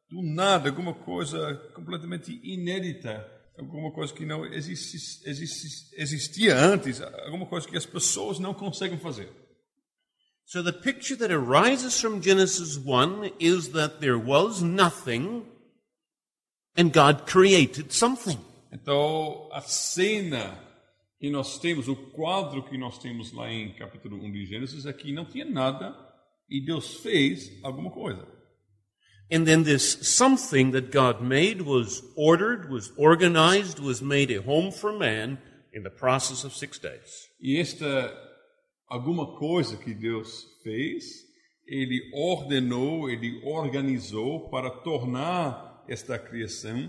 do 0.09 0.23
nada, 0.23 0.69
alguma 0.69 0.95
coisa 0.95 1.55
completamente 1.75 2.41
inédita, 2.43 3.27
alguma 3.59 3.93
coisa 3.93 4.15
que 4.15 4.25
não 4.25 4.47
existi- 4.47 5.29
existi- 5.29 5.95
existia 5.97 6.57
antes, 6.57 7.01
alguma 7.01 7.47
coisa 7.47 7.69
que 7.69 7.77
as 7.77 7.85
pessoas 7.85 8.39
não 8.39 8.55
conseguem 8.55 8.99
fazer. 8.99 9.31
So 10.47 10.63
the 10.63 10.73
picture 10.73 11.17
that 11.19 11.33
arises 11.33 12.01
from 12.01 12.23
Genesis 12.23 12.77
1 12.77 13.33
is 13.41 13.69
that 13.69 13.99
there 13.99 14.17
was 14.17 14.63
nothing 14.63 15.45
and 16.77 16.91
God 16.91 17.31
created 17.31 17.93
something. 17.93 18.39
Então, 18.73 19.49
a 19.53 19.61
cena 19.61 20.66
que 21.27 21.31
nós 21.33 21.59
temos, 21.59 21.89
o 21.89 21.97
quadro 21.97 22.63
que 22.63 22.79
nós 22.79 23.01
temos 23.01 23.33
lá 23.33 23.53
em 23.53 23.75
capítulo 23.75 24.17
1 24.17 24.31
de 24.31 24.47
Gênesis 24.47 24.87
é 24.87 24.93
que 24.93 25.11
não 25.13 25.25
tinha 25.25 25.45
nada 25.45 25.93
e 26.49 26.65
Deus 26.65 27.01
fez 27.01 27.51
alguma 27.65 27.91
coisa. 27.91 28.25
And 29.33 29.45
then 29.45 29.65
this 29.65 29.99
something 30.03 30.71
that 30.71 30.93
God 30.93 31.21
made 31.21 31.63
was 31.63 32.01
ordered, 32.17 32.71
was 32.71 32.93
organized, 32.97 33.81
was 33.81 34.01
made 34.01 34.33
a 34.33 34.41
home 34.41 34.71
for 34.71 34.97
man 34.97 35.39
in 35.75 35.83
the 35.83 35.91
process 35.91 36.45
of 36.45 36.57
six 36.57 36.79
days. 36.79 37.29
E 37.41 37.59
esta 37.59 38.15
alguma 38.89 39.37
coisa 39.37 39.77
que 39.77 39.93
Deus 39.93 40.47
fez, 40.63 41.27
ele 41.67 42.09
ordenou, 42.15 43.11
ele 43.11 43.41
organizou 43.43 44.49
para 44.49 44.71
tornar 44.71 45.85
esta 45.89 46.21
criação 46.21 46.89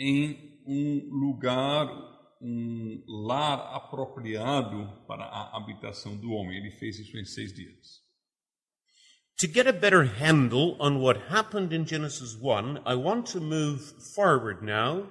em 0.00 0.58
um 0.66 1.06
lugar, 1.10 2.17
um 2.40 3.02
lar 3.06 3.74
apropriado 3.74 5.04
para 5.06 5.24
a 5.24 5.56
habitação 5.56 6.16
do 6.16 6.30
homem. 6.30 6.56
Ele 6.56 6.70
fez 6.70 6.98
isso 6.98 7.16
em 7.16 7.24
seis 7.24 7.52
dias. 7.52 8.06
To 9.40 9.46
get 9.46 9.68
a 9.68 9.72
better 9.72 10.04
handle 10.04 10.76
on 10.80 11.00
what 11.00 11.30
happened 11.30 11.72
in 11.72 11.86
Genesis 11.86 12.36
1, 12.40 12.82
I 12.84 12.94
want 12.96 13.30
to 13.32 13.40
move 13.40 13.80
forward 14.14 14.64
now 14.64 15.08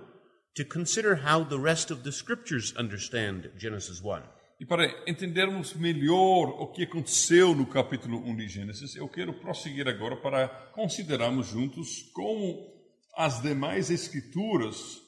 to 0.55 0.65
consider 0.65 1.15
how 1.15 1.43
the 1.43 1.59
rest 1.59 1.91
of 1.91 2.03
the 2.03 2.11
scriptures 2.11 2.73
understand 2.77 3.51
Genesis 3.57 4.01
1. 4.01 4.21
E 4.59 4.65
para 4.65 4.87
entendermos 5.07 5.75
melhor 5.75 6.49
o 6.49 6.71
que 6.71 6.83
aconteceu 6.83 7.53
no 7.53 7.67
capítulo 7.67 8.17
1 8.17 8.35
de 8.37 8.47
Gênesis, 8.47 8.95
eu 8.95 9.07
quero 9.07 9.39
prosseguir 9.39 9.87
agora 9.87 10.15
para 10.17 10.47
considerarmos 10.73 11.47
juntos 11.47 12.01
como 12.13 12.67
as 13.15 13.41
demais 13.41 13.91
escrituras 13.91 14.99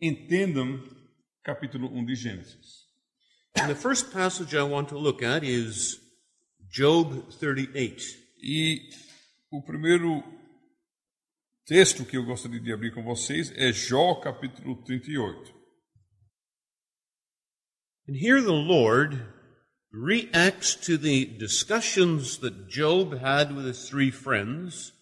entendam 0.00 0.82
capítulo 1.46 1.88
1 1.96 2.04
de 2.04 2.14
Gênesis. 2.16 2.86
And 3.56 3.68
the 3.68 3.76
first 3.76 4.12
passage 4.12 4.52
I 4.52 4.64
want 4.64 4.88
to 4.88 4.98
look 4.98 5.22
at 5.22 5.44
is 5.44 6.00
Job 6.68 7.32
38. 7.38 8.02
E 8.42 8.90
o 9.52 9.62
primeiro 9.62 10.24
texto 11.64 12.04
que 12.04 12.16
eu 12.16 12.24
gostaria 12.24 12.58
de 12.58 12.72
abrir 12.72 12.92
com 12.92 13.04
vocês 13.04 13.52
é 13.52 13.72
Jó 13.72 14.16
capítulo 14.16 14.82
38. 14.82 15.54
And 18.08 18.16
here 18.16 18.42
the 18.42 18.50
Lord 18.50 19.24
reacts 19.92 20.74
to 20.74 20.98
the 20.98 21.24
discussions 21.24 22.38
that 22.38 22.68
Job 22.68 23.14
had 23.14 23.52
with 23.52 23.66
his 23.66 23.88
three 23.88 24.10
friends 24.10 24.96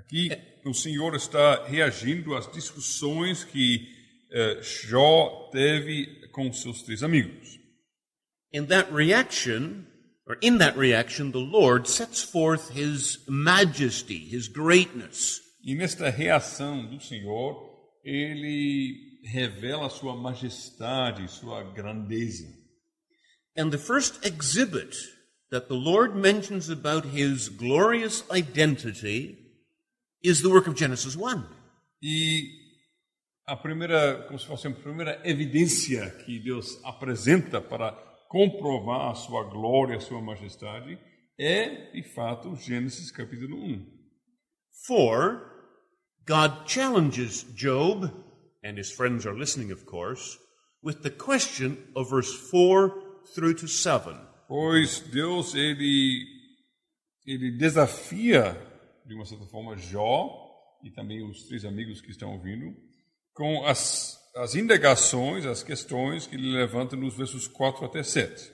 Aqui 0.00 0.30
o 0.64 0.72
Senhor 0.72 1.14
está 1.14 1.66
reagindo 1.66 2.34
às 2.34 2.50
discussões 2.50 3.44
que 3.44 3.99
eh, 4.32 4.60
Jó 4.62 5.50
teve 5.52 6.28
com 6.32 6.52
seus 6.52 6.82
três 6.82 7.02
amigos. 7.02 7.58
In 8.52 8.66
that 8.66 8.92
reaction, 8.92 9.86
or 10.26 10.36
in 10.40 10.58
that 10.58 10.76
reaction, 10.76 11.32
the 11.32 11.38
Lord 11.38 11.86
sets 11.86 12.22
forth 12.22 12.70
his 12.70 13.18
majesty, 13.28 14.18
his 14.18 14.48
greatness. 14.48 15.40
E 15.64 15.74
nesta 15.74 16.08
reação 16.08 16.86
do 16.86 17.00
Senhor, 17.00 17.68
ele 18.04 19.20
revela 19.24 19.90
sua 19.90 20.16
majestade, 20.16 21.28
sua 21.28 21.62
grandeza. 21.62 22.48
And 23.56 23.70
the 23.70 23.78
first 23.78 24.24
exhibit 24.24 24.96
that 25.50 25.68
the 25.68 25.74
Lord 25.74 26.16
mentions 26.16 26.68
about 26.68 27.04
his 27.06 27.48
glorious 27.48 28.24
identity 28.30 29.36
is 30.22 30.42
the 30.42 30.50
work 30.50 30.66
of 30.66 30.76
Genesis 30.76 31.16
1. 31.16 31.44
E 32.02 32.59
a 33.46 33.56
primeira, 33.56 34.24
como 34.26 34.38
se 34.38 34.46
fosse 34.46 34.68
a 34.68 34.70
primeira 34.70 35.20
evidência 35.24 36.10
que 36.24 36.38
Deus 36.38 36.82
apresenta 36.84 37.60
para 37.60 37.92
comprovar 38.28 39.10
a 39.10 39.14
sua 39.14 39.44
glória, 39.44 39.96
a 39.96 40.00
sua 40.00 40.20
majestade, 40.20 40.98
é, 41.38 41.90
de 41.90 42.02
fato, 42.02 42.54
Gênesis 42.54 43.10
capítulo 43.10 43.56
1. 43.56 43.86
For 44.86 45.50
God 46.26 46.68
challenges 46.68 47.42
Job, 47.54 48.04
and 48.62 48.78
his 48.78 48.92
friends 48.92 49.26
are 49.26 49.36
listening, 49.36 49.72
of 49.72 49.84
course, 49.84 50.38
with 50.82 51.02
the 51.02 51.10
question 51.10 51.76
of 51.96 52.10
verse 52.10 52.32
4 52.50 53.24
through 53.34 53.54
to 53.54 53.66
7. 53.66 54.14
Pois 54.46 55.00
Deus, 55.00 55.54
ele, 55.54 56.24
ele 57.26 57.56
desafia, 57.56 58.56
de 59.06 59.14
uma 59.14 59.24
certa 59.24 59.46
forma, 59.46 59.76
Jó 59.76 60.28
e 60.84 60.90
também 60.90 61.22
os 61.28 61.44
três 61.44 61.64
amigos 61.64 62.00
que 62.00 62.10
estão 62.10 62.32
ouvindo, 62.32 62.74
com 63.32 63.64
as, 63.66 64.18
as 64.36 64.54
indagações, 64.54 65.46
as 65.46 65.62
questões 65.62 66.26
que 66.26 66.36
ele 66.36 66.52
levanta 66.52 66.96
nos 66.96 67.16
versos 67.16 67.46
4 67.46 67.84
até 67.84 68.02
7. 68.02 68.52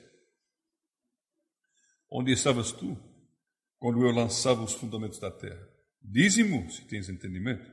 Onde 2.11 2.33
estavas 2.33 2.73
tu, 2.73 2.97
quando 3.79 4.03
eu 4.07 4.13
lançava 4.13 4.63
os 4.63 4.75
fundamentos 4.75 5.19
da 5.19 5.31
terra? 5.31 5.69
Dize-mo, 6.01 6.71
se 6.71 6.87
tens 6.87 7.09
entendimento. 7.09 7.71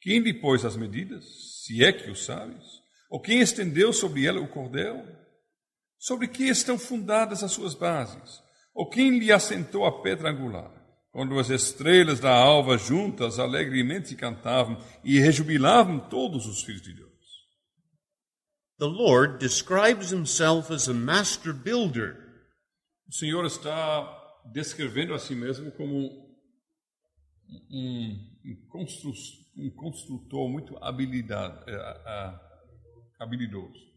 Quem 0.00 0.20
lhe 0.20 0.34
pôs 0.40 0.64
as 0.64 0.76
medidas, 0.76 1.24
se 1.64 1.84
é 1.84 1.92
que 1.92 2.10
o 2.10 2.16
sabes? 2.16 2.64
Ou 3.10 3.20
quem 3.20 3.40
estendeu 3.40 3.92
sobre 3.92 4.26
ela 4.26 4.40
o 4.40 4.48
cordel? 4.48 5.06
Sobre 5.98 6.26
que 6.26 6.44
estão 6.48 6.78
fundadas 6.78 7.42
as 7.42 7.52
suas 7.52 7.74
bases? 7.74 8.42
Ou 8.74 8.88
quem 8.88 9.18
lhe 9.18 9.30
assentou 9.30 9.84
a 9.84 10.02
pedra 10.02 10.30
angular? 10.30 10.81
Quando 11.12 11.38
as 11.38 11.50
estrelas 11.50 12.20
da 12.20 12.34
alva 12.34 12.78
juntas 12.78 13.38
alegremente 13.38 14.16
cantavam 14.16 14.82
e 15.04 15.18
rejubilavam 15.18 16.00
todos 16.00 16.46
os 16.46 16.62
filhos 16.62 16.80
de 16.80 16.94
Deus. 16.94 17.12
The 18.78 18.86
Lord 18.86 19.38
describes 19.38 20.10
himself 20.10 20.72
as 20.72 20.88
a 20.88 20.94
master 20.94 21.52
builder. 21.52 22.16
O 23.06 23.12
Senhor 23.12 23.44
está 23.44 24.08
descrevendo 24.52 25.12
a 25.12 25.18
si 25.18 25.34
mesmo 25.34 25.70
como 25.72 26.08
um, 27.70 28.30
um, 28.44 28.66
constru, 28.70 29.12
um 29.56 29.70
construtor 29.70 30.48
muito 30.48 30.76
habilidade, 30.82 31.62
eh, 31.68 32.02
ah, 32.06 32.40
habilidoso. 33.20 33.92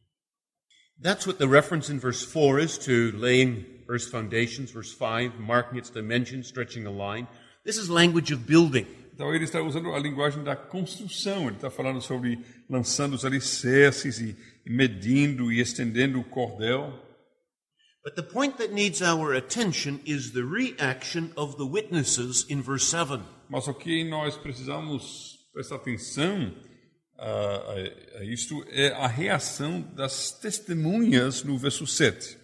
That's 1.02 1.26
what 1.26 1.40
the 1.40 1.48
reference 1.48 1.90
in 1.90 1.98
verse 1.98 2.24
4 2.24 2.60
is 2.60 2.78
to 2.80 3.12
laying 3.18 3.66
earth's 3.88 4.08
foundations, 4.08 4.72
verse 4.72 4.94
5, 4.94 5.40
marking 5.40 5.78
its 5.78 5.90
dimensions, 5.90 6.48
stretching 6.48 6.86
a 6.86 6.92
line. 6.92 7.28
This 7.64 7.78
is 7.78 7.90
language 7.90 8.32
of 8.32 8.46
building. 8.46 8.86
Então 9.14 9.34
ele 9.34 9.46
está 9.46 9.62
usando 9.62 9.94
a 9.94 10.00
linguagem 10.00 10.44
da 10.44 10.56
construção, 10.56 11.48
ele 11.48 11.56
está 11.56 11.72
falando 11.72 12.02
sobre 12.02 12.38
lançando 12.70 13.14
os 13.14 13.24
alicerces 13.24 14.20
e, 14.20 14.36
e 14.66 14.70
medindo 14.70 15.52
e 15.52 15.62
estendendo 15.62 16.20
o 16.20 16.24
cordel. 16.24 17.02
But 18.04 18.16
the 18.16 18.24
point 18.24 18.58
that 18.58 18.74
needs 18.74 19.02
our 19.02 19.34
attention 19.34 20.00
is 20.06 20.32
the 20.32 20.44
reaction 20.44 21.32
of 21.36 21.56
the 21.56 21.64
witnesses 21.64 22.46
in 22.50 22.62
verse 22.62 22.86
7. 22.86 23.22
Mas 23.50 23.68
o 23.68 23.74
que 23.74 24.04
nós 24.04 24.36
precisamos 24.36 25.40
prestar 25.54 25.78
atenção 25.78 26.54
a, 27.18 27.30
a, 27.30 28.20
a 28.20 28.26
isto 28.26 28.66
é 28.70 28.90
a 28.90 29.08
reação 29.08 29.82
das 29.96 30.32
testemunhas 30.32 31.42
no 31.44 31.58
verso 31.58 31.88
7. 31.88 32.38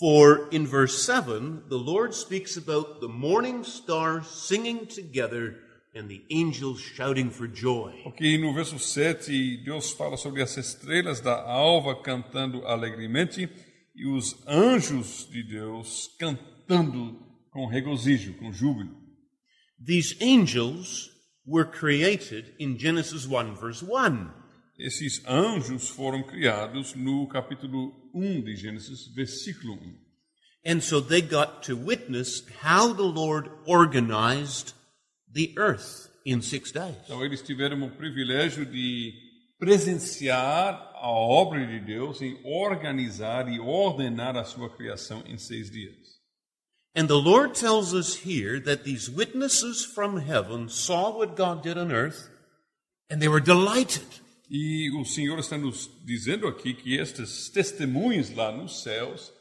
For 0.00 0.48
in 0.50 0.66
verse 0.66 1.04
7, 1.04 1.64
the 1.68 1.76
Lord 1.76 2.14
speaks 2.14 2.56
about 2.56 3.02
the 3.02 3.08
morning 3.08 3.64
star 3.64 4.24
singing 4.24 4.86
together 4.86 5.56
and 5.94 6.08
the 6.08 6.22
angels 6.30 6.80
shouting 6.80 7.28
for 7.28 7.46
joy. 7.46 8.00
Porque 8.02 8.38
no 8.40 8.54
verso 8.54 8.78
7, 8.78 9.58
Deus 9.62 9.92
fala 9.92 10.16
sobre 10.16 10.40
as 10.40 10.56
estrelas 10.56 11.20
da 11.20 11.42
alva 11.42 11.94
cantando 12.02 12.64
alegremente 12.64 13.46
e 13.94 14.06
os 14.06 14.34
anjos 14.46 15.28
de 15.30 15.42
Deus 15.42 16.08
cantando 16.18 17.18
com 17.50 17.66
regozijo, 17.66 18.32
com 18.38 18.50
júbilo. 18.50 18.96
These 19.78 20.16
angels 20.22 21.10
were 21.46 21.66
created 21.66 22.54
in 22.58 22.78
Genesis 22.78 23.26
1, 23.26 23.54
verse 23.54 23.82
1. 23.82 24.39
Esses 24.80 25.22
anjos 25.26 25.88
foram 25.88 26.22
criados 26.22 26.94
no 26.94 27.28
capítulo 27.28 27.94
1 28.14 28.42
de 28.42 28.56
Gênesis, 28.56 29.06
versículo 29.14 29.74
1. 29.74 30.10
And 30.64 30.80
so 30.80 31.00
they 31.00 31.22
got 31.22 31.62
to 31.66 31.76
witness 31.76 32.42
how 32.62 32.92
the 32.92 33.02
Lord 33.02 33.50
organized 33.66 34.74
the 35.32 35.54
earth. 35.56 36.10
in 36.24 36.42
six 36.42 36.70
days. 36.70 36.94
Então 37.04 37.24
eles 37.24 37.42
tiveram 37.42 37.82
o 37.82 37.90
privilégio 37.90 38.64
de 38.64 39.12
presenciar 39.58 40.74
a 40.94 41.08
obra 41.08 41.66
de 41.66 41.80
Deus 41.80 42.20
em 42.22 42.38
organizar 42.44 43.48
e 43.48 43.58
ordenar 43.58 44.36
a 44.36 44.44
sua 44.44 44.70
criação 44.70 45.22
em 45.26 45.38
seis 45.38 45.70
dias. 45.70 46.20
And 46.94 47.06
the 47.06 47.14
Lord 47.14 47.54
tells 47.54 47.94
us 47.94 48.26
here 48.26 48.60
that 48.60 48.82
these 48.82 49.08
witnesses 49.08 49.84
from 49.84 50.18
heaven 50.18 50.68
saw 50.68 51.16
what 51.16 51.36
God 51.36 51.62
did 51.62 51.78
on 51.78 51.92
earth 51.92 52.28
and 53.08 53.20
they 53.20 53.28
were 53.28 53.40
delighted. 53.40 54.06
E 54.50 54.90
o 54.90 55.04
Senhor 55.04 55.38
está 55.38 55.56
nos 55.56 55.88
dizendo 56.04 56.48
aqui 56.48 56.74
que 56.74 56.96
estes 56.96 57.48
testemunhos 57.50 58.34
lá 58.34 58.50
nos 58.50 58.82
céus 58.82 59.32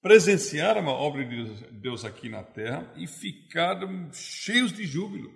presenciaram 0.00 0.88
a 0.88 0.92
obra 0.92 1.22
de 1.22 1.44
Deus 1.72 2.02
aqui 2.02 2.30
na 2.30 2.42
terra 2.42 2.90
e 2.96 3.06
ficaram 3.06 4.10
cheios 4.10 4.72
de 4.72 4.86
júbilo. 4.86 5.30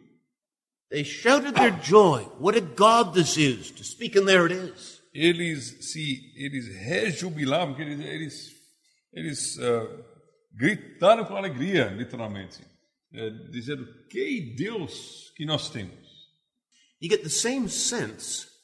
They 0.91 1.05
shouted 1.05 1.55
their 1.55 1.79
joy. 1.83 2.23
What 2.41 2.57
a 2.57 2.63
God 2.63 3.13
this 3.13 3.37
is, 3.37 3.71
to 3.73 3.85
speak, 3.85 4.19
and 4.19 4.25
there 4.25 4.47
it 4.47 4.55
is. 4.55 5.03
Eles 5.13 5.77
se 5.81 6.33
eles 6.35 6.67
rejubilavam, 6.69 7.79
eles 7.79 8.01
eles, 8.01 8.57
eles 9.13 9.57
uh, 9.59 10.05
gritaram 10.55 11.27
com 11.27 11.37
alegria, 11.37 11.89
literalmente, 11.89 12.63
é, 13.13 13.29
dizendo 13.51 13.87
que 14.09 14.55
Deus 14.57 15.31
que 15.37 15.45
nós 15.45 15.69
temos. 15.69 16.09
You 16.99 17.11
get 17.11 17.23
the 17.23 17.29
same 17.29 17.69
sense 17.69 18.58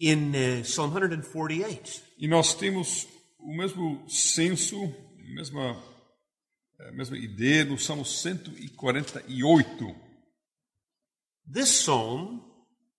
in 0.00 0.34
uh, 0.34 0.62
Psalm 0.64 0.90
148. 0.92 2.02
E 2.18 2.28
nós 2.28 2.54
temos 2.54 3.06
o 3.38 3.56
mesmo 3.56 4.04
senso, 4.08 4.76
a 4.84 5.34
mesma, 5.34 5.82
a 6.80 6.92
mesma 6.92 7.16
ideia 7.18 7.64
no 7.64 7.78
Salmo 7.78 8.04
148. 8.04 9.96
This 11.50 11.70
psalm 11.70 12.42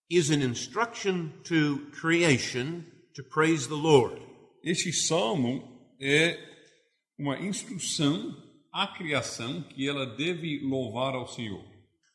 is 0.10 0.32
an 0.32 0.42
instruction 0.42 1.32
to 1.44 1.88
creation 1.92 2.84
to 3.14 3.24
praise 3.24 3.68
the 3.68 3.76
Lord. 3.76 4.20
Este 4.64 4.92
salmo 4.92 5.64
é 6.02 6.38
uma 7.18 7.40
instrução 7.40 8.36
à 8.74 8.88
criação 8.88 9.62
que 9.64 9.88
ela 9.88 10.06
deve 10.06 10.60
louvar 10.64 11.14
ao 11.14 11.28
Senhor. 11.28 11.64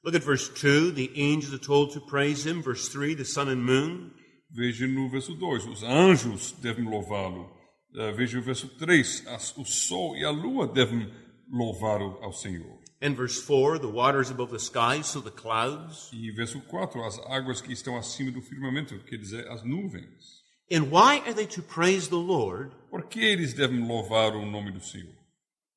Look 0.02 0.16
at 0.16 0.24
verse 0.24 0.48
2. 0.48 0.92
The 0.92 1.12
angels 1.16 1.54
are 1.54 1.58
told 1.58 1.92
to 1.92 2.00
praise 2.00 2.44
him. 2.44 2.62
Verse 2.62 2.88
3, 2.88 3.14
the 3.14 3.24
sun 3.24 3.48
and 3.48 3.64
moon. 3.64 4.12
Veja 4.50 4.86
no 4.86 5.08
verso 5.08 5.34
2, 5.34 5.66
os 5.66 5.82
anjos 5.82 6.52
devem 6.52 6.84
louvá-lo. 6.84 7.50
Uh, 7.92 8.14
veja 8.14 8.38
o 8.38 8.42
verso 8.42 8.68
3, 8.68 9.26
as, 9.28 9.56
o 9.56 9.64
sol 9.64 10.16
e 10.16 10.24
a 10.24 10.30
lua 10.30 10.66
devem 10.66 11.10
louvar 11.50 12.00
ao 12.00 12.32
Senhor. 12.32 12.78
And 13.00 13.14
verse 13.14 13.40
4, 13.42 13.78
the 13.78 13.88
waters 13.88 14.30
above 14.30 14.50
the 14.50 14.58
sky, 14.58 15.02
so 15.02 15.20
the 15.20 15.30
clouds. 15.30 16.10
E 16.12 16.30
verso 16.30 16.60
4, 16.60 17.04
as 17.04 17.18
águas 17.26 17.60
que 17.60 17.72
estão 17.72 17.96
acima 17.96 18.30
do 18.30 18.40
firmamento, 18.40 18.98
quer 19.00 19.16
dizer, 19.16 19.46
as 19.48 19.62
nuvens. 19.62 20.42
And 20.70 20.90
why 20.90 21.20
are 21.26 21.34
they 21.34 21.46
to 21.48 21.62
praise 21.62 22.08
the 22.08 22.16
Lord? 22.16 22.72
Por 22.90 23.02
que 23.02 23.20
eles 23.20 23.52
devem 23.52 23.86
louvar 23.86 24.34
o 24.34 24.46
nome 24.46 24.72
do 24.72 24.80
Senhor? 24.80 25.12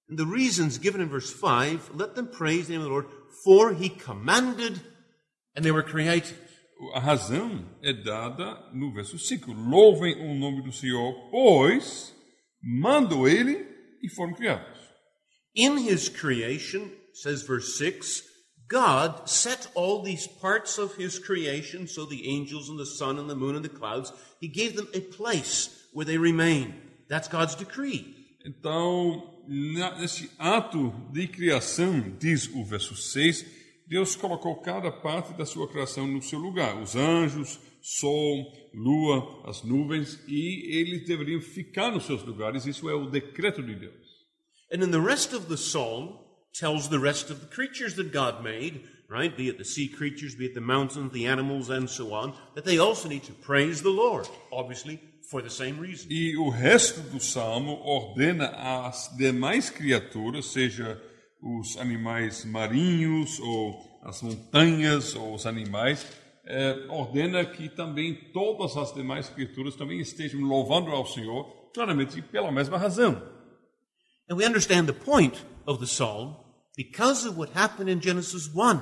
And 0.09 0.17
the 0.17 0.25
reasons 0.25 0.77
given 0.77 1.01
in 1.01 1.09
verse 1.09 1.29
5 1.29 1.91
let 1.95 2.15
them 2.15 2.27
praise 2.27 2.67
the 2.67 2.73
name 2.73 2.81
of 2.81 2.87
the 2.87 2.93
Lord, 2.93 3.07
for 3.43 3.73
he 3.73 3.89
commanded 3.89 4.79
and 5.53 5.65
they 5.65 5.71
were 5.71 5.83
created. 5.83 6.37
A 6.93 6.99
razão 6.99 7.65
é 7.81 7.91
dada 7.91 8.69
no 8.73 8.93
verso 8.93 9.17
5. 9.17 9.51
Louvem 9.51 10.15
o 10.21 10.35
nome 10.35 10.61
do 10.61 10.71
Senhor, 10.71 11.13
pois 11.31 12.15
mandou 12.61 13.27
ele 13.27 13.67
e 14.01 14.09
foram 14.09 14.33
criados. 14.33 14.77
In 15.55 15.77
his 15.77 16.07
creation, 16.07 16.91
says 17.13 17.41
verse 17.41 17.77
6, 17.77 18.23
God 18.69 19.27
set 19.27 19.69
all 19.73 20.03
these 20.03 20.27
parts 20.27 20.77
of 20.77 21.01
his 21.01 21.17
creation, 21.17 21.87
so 21.87 22.05
the 22.05 22.27
angels 22.27 22.69
and 22.69 22.77
the 22.77 22.85
sun 22.85 23.17
and 23.17 23.29
the 23.29 23.35
moon 23.35 23.55
and 23.55 23.63
the 23.63 23.69
clouds, 23.69 24.11
he 24.39 24.47
gave 24.47 24.75
them 24.75 24.87
a 24.93 24.99
place 24.99 25.69
where 25.93 26.05
they 26.05 26.17
remain. 26.17 26.75
That's 27.09 27.27
God's 27.27 27.55
decree. 27.55 28.13
Então, 28.45 29.43
nesse 29.47 30.29
ato 30.37 30.93
de 31.11 31.27
criação, 31.27 32.15
diz 32.19 32.47
o 32.53 32.63
verso 32.63 32.95
6, 32.95 33.45
Deus 33.87 34.15
colocou 34.15 34.55
cada 34.57 34.91
parte 34.91 35.33
da 35.33 35.45
sua 35.45 35.67
criação 35.67 36.05
no 36.05 36.21
seu 36.21 36.39
lugar. 36.39 36.77
Os 36.81 36.95
anjos, 36.95 37.59
sol, 37.81 38.51
lua, 38.73 39.49
as 39.49 39.63
nuvens, 39.63 40.19
e 40.27 40.77
eles 40.77 41.05
deveriam 41.07 41.39
ficar 41.39 41.89
nos 41.91 42.05
seus 42.05 42.23
lugares. 42.23 42.65
Isso 42.65 42.89
é 42.89 42.93
o 42.93 43.09
decreto 43.09 43.63
de 43.63 43.75
Deus. 43.75 44.07
And 44.71 44.83
in 44.83 44.91
the 44.91 44.99
rest 44.99 45.33
of 45.33 45.47
the 45.47 45.55
psalm, 45.55 46.19
tells 46.53 46.89
the 46.89 46.99
rest 46.99 47.29
of 47.29 47.39
the 47.39 47.47
creatures 47.47 47.95
that 47.95 48.11
God 48.11 48.43
made, 48.43 48.81
right? 49.09 49.35
Be 49.35 49.47
it 49.47 49.57
the 49.57 49.63
sea 49.63 49.87
creatures, 49.87 50.35
be 50.35 50.45
it 50.45 50.53
the 50.53 50.61
mountains, 50.61 51.13
the 51.13 51.25
animals, 51.25 51.69
and 51.69 51.89
so 51.89 52.13
on, 52.13 52.33
that 52.55 52.65
they 52.65 52.77
also 52.77 53.07
need 53.07 53.23
to 53.23 53.33
praise 53.33 53.81
the 53.81 53.89
Lord, 53.89 54.27
obviously, 54.51 54.99
for 55.29 55.41
the 55.41 55.49
same 55.49 55.79
reason. 55.79 56.11
E 56.11 56.35
o 56.37 56.49
resto 56.49 57.01
do 57.01 57.19
salmo 57.19 57.79
ordena 57.83 58.47
às 58.49 59.15
demais 59.15 59.69
criaturas, 59.69 60.47
seja 60.47 61.01
os 61.41 61.77
animais 61.77 62.45
marinhos, 62.45 63.39
ou 63.39 63.99
as 64.03 64.21
montanhas, 64.21 65.15
ou 65.15 65.33
os 65.33 65.45
animais, 65.45 66.05
eh, 66.45 66.85
ordena 66.89 67.45
que 67.45 67.69
também 67.69 68.15
todas 68.31 68.75
as 68.77 68.93
demais 68.93 69.29
criaturas 69.29 69.75
também 69.75 69.99
estejam 69.99 70.41
louvando 70.41 70.91
ao 70.91 71.05
Senhor, 71.05 71.45
claramente 71.73 72.21
pela 72.21 72.51
mesma 72.51 72.77
razão. 72.77 73.21
And 74.29 74.35
we 74.35 74.45
understand 74.45 74.87
the 74.87 74.93
point 74.93 75.45
of 75.65 75.79
the 75.79 75.85
psalm 75.85 76.35
because 76.75 77.27
of 77.27 77.37
what 77.37 77.51
happened 77.53 77.89
in 77.89 78.01
Genesis 78.01 78.47
1. 78.53 78.81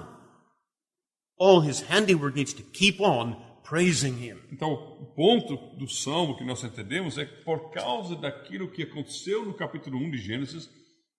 All 1.38 1.62
his 1.62 1.82
handiwork 1.82 2.36
needs 2.36 2.54
to 2.54 2.64
keep 2.64 3.02
on 3.02 3.36
praising 3.64 4.18
him. 4.18 4.38
Então, 4.52 4.74
o 4.74 5.06
ponto 5.08 5.58
do 5.78 5.88
salmo 5.88 6.38
que 6.38 6.46
nós 6.46 6.64
entendemos 6.64 7.18
é 7.18 7.26
que 7.26 7.44
por 7.44 7.72
causa 7.72 8.16
daquilo 8.16 8.72
que 8.72 8.84
aconteceu 8.84 9.46
no 9.46 9.54
capítulo 9.54 9.98
1 9.98 10.12
de 10.12 10.18
Gênesis, 10.20 10.70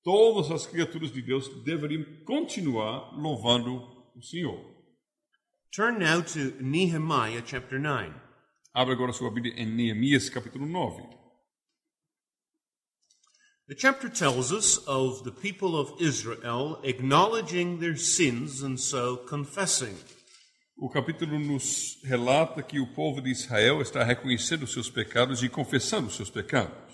todas 0.07 0.53
as 0.53 0.65
criaturas 0.65 1.11
de 1.11 1.21
Deus 1.21 1.49
deveriam 1.65 2.05
continuar 2.25 3.13
louvando 3.21 3.83
o 4.15 4.23
Senhor. 4.23 4.65
Turn 5.75 5.99
now 5.99 6.23
to 6.23 6.63
Nehemiah 6.63 7.43
chapter 7.45 7.81
9. 7.81 8.15
Abra 8.73 8.95
agora 8.95 9.13
sua 9.13 9.33
Bíblia 9.33 9.55
em 9.57 9.67
Neemias 9.67 10.29
capítulo 10.29 10.65
9. 10.65 11.03
The 13.67 13.75
chapter 13.75 14.09
tells 14.09 14.53
us 14.53 14.79
of 14.87 15.25
the 15.25 15.33
people 15.33 15.77
of 15.77 16.01
Israel 16.01 16.79
acknowledging 16.85 17.81
their 17.81 17.97
sins 17.97 18.63
and 18.63 18.79
so 18.79 19.17
confessing. 19.29 19.97
O 20.79 20.89
capítulo 20.89 21.37
nos 21.37 21.99
relata 22.05 22.63
que 22.63 22.79
o 22.79 22.95
povo 22.95 23.21
de 23.21 23.33
Israel 23.33 23.83
está 23.83 24.05
reconhecendo 24.05 24.63
os 24.63 24.73
seus 24.73 24.89
pecados 24.89 25.43
e 25.43 25.49
confessando 25.49 26.07
os 26.07 26.15
seus 26.15 26.31
pecados. 26.31 26.86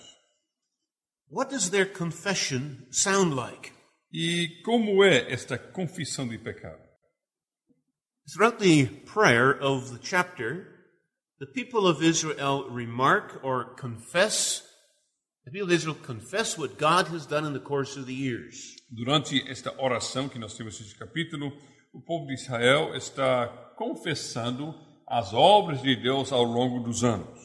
What 1.32 1.48
does 1.48 1.70
their 1.70 1.86
confession 1.86 2.86
sound 2.90 3.34
like? 3.34 3.72
E 4.12 4.60
como 4.62 5.02
é 5.02 5.32
esta 5.32 5.56
confissão 5.56 6.28
de 6.28 6.36
pecado? 6.36 6.78
Throughout 8.30 8.58
the 8.58 8.84
prayer 9.06 9.58
of 9.58 9.90
the 9.90 9.98
chapter, 9.98 10.66
the 11.40 11.46
people 11.46 11.86
of 11.86 12.02
Israel 12.02 12.68
remark 12.70 13.40
or 13.42 13.74
confess 13.76 14.62
The 15.44 15.50
people 15.50 15.68
of 15.68 15.72
Israel 15.72 15.96
confess 15.96 16.56
what 16.56 16.78
God 16.78 17.08
has 17.08 17.26
done 17.26 17.44
in 17.44 17.52
the 17.52 17.58
course 17.58 17.98
of 17.98 18.06
the 18.06 18.14
years. 18.14 18.76
Durante 18.88 19.42
esta 19.50 19.72
oração 19.82 20.28
que 20.28 20.38
nós 20.38 20.54
temos 20.54 20.78
neste 20.78 20.96
capítulo, 20.96 21.50
o 21.92 22.00
povo 22.00 22.26
de 22.26 22.34
Israel 22.34 22.94
está 22.94 23.48
confessando 23.76 24.72
as 25.08 25.32
obras 25.32 25.82
de 25.82 25.96
Deus 25.96 26.30
ao 26.30 26.44
longo 26.44 26.80
dos 26.84 27.02
anos. 27.02 27.41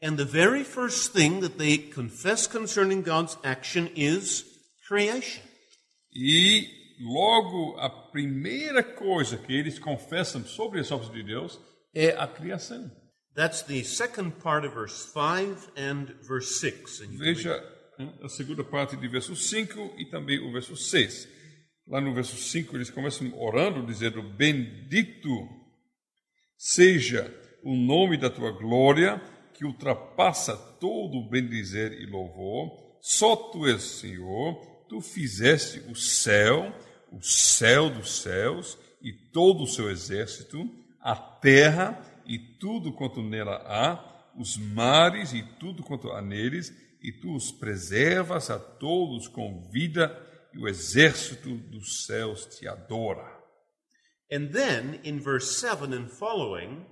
And 0.00 0.16
the 0.16 0.24
very 0.24 0.62
first 0.62 1.12
thing 1.12 1.40
that 1.40 1.58
they 1.58 1.76
confess 1.76 2.46
concerning 2.46 3.02
God's 3.02 3.36
action 3.42 3.90
is 3.96 4.44
creation. 4.86 5.42
E 6.14 6.68
logo 7.00 7.76
a 7.78 7.90
primeira 7.90 8.82
coisa 8.82 9.36
que 9.36 9.52
eles 9.52 9.78
confessam 9.78 10.44
sobre 10.44 10.80
as 10.80 10.90
obras 10.90 11.10
de 11.10 11.22
Deus 11.22 11.58
é 11.94 12.10
a 12.16 12.26
criação. 12.26 12.90
That's 13.34 13.62
the 13.62 13.84
second 13.84 14.32
part 14.40 14.66
of 14.66 14.74
verse 14.74 15.12
5 15.12 15.72
and 15.76 16.14
verse 16.22 16.58
6. 16.60 17.02
And 17.02 17.18
Veja 17.18 17.52
a 18.22 18.28
segunda 18.28 18.64
parte 18.64 18.96
de 18.96 19.08
verso 19.08 19.34
5 19.34 19.94
e 19.98 20.06
também 20.06 20.38
o 20.38 20.52
verso 20.52 20.76
6. 20.76 21.28
Lá 21.86 22.00
no 22.00 22.14
verso 22.14 22.36
5 22.36 22.76
eles 22.76 22.90
começam 22.90 23.32
orando, 23.38 23.86
dizendo: 23.86 24.22
Bendito 24.22 25.48
seja 26.56 27.32
o 27.62 27.74
nome 27.74 28.16
da 28.16 28.28
tua 28.30 28.50
glória, 28.52 29.20
que 29.58 29.64
ultrapassa 29.64 30.56
todo 30.56 31.18
o 31.18 31.28
bendizer 31.28 31.92
e 32.00 32.06
louvor. 32.06 32.96
Só 33.00 33.34
tu 33.34 33.66
és 33.66 33.82
Senhor, 33.82 34.54
tu 34.88 35.00
fizeste 35.00 35.80
o 35.90 35.96
céu, 35.96 36.72
o 37.10 37.20
céu 37.20 37.90
dos 37.90 38.20
céus 38.22 38.78
e 39.02 39.12
todo 39.12 39.64
o 39.64 39.66
seu 39.66 39.90
exército, 39.90 40.64
a 41.00 41.16
terra 41.16 42.00
e 42.24 42.38
tudo 42.38 42.92
quanto 42.92 43.20
nela 43.20 43.56
há, 43.66 44.30
os 44.36 44.56
mares 44.56 45.32
e 45.32 45.42
tudo 45.42 45.82
quanto 45.82 46.12
há 46.12 46.22
neles, 46.22 46.72
e 47.02 47.10
tu 47.10 47.34
os 47.34 47.50
preservas 47.50 48.50
a 48.50 48.60
todos 48.60 49.26
com 49.26 49.68
vida, 49.72 50.16
e 50.54 50.58
o 50.58 50.68
exército 50.68 51.56
dos 51.56 52.06
céus 52.06 52.46
te 52.46 52.68
adora. 52.68 53.26
And 54.30 54.50
then 54.52 55.00
in 55.02 55.18
verse 55.18 55.58
7 55.58 55.92
and 55.92 56.08
following, 56.08 56.86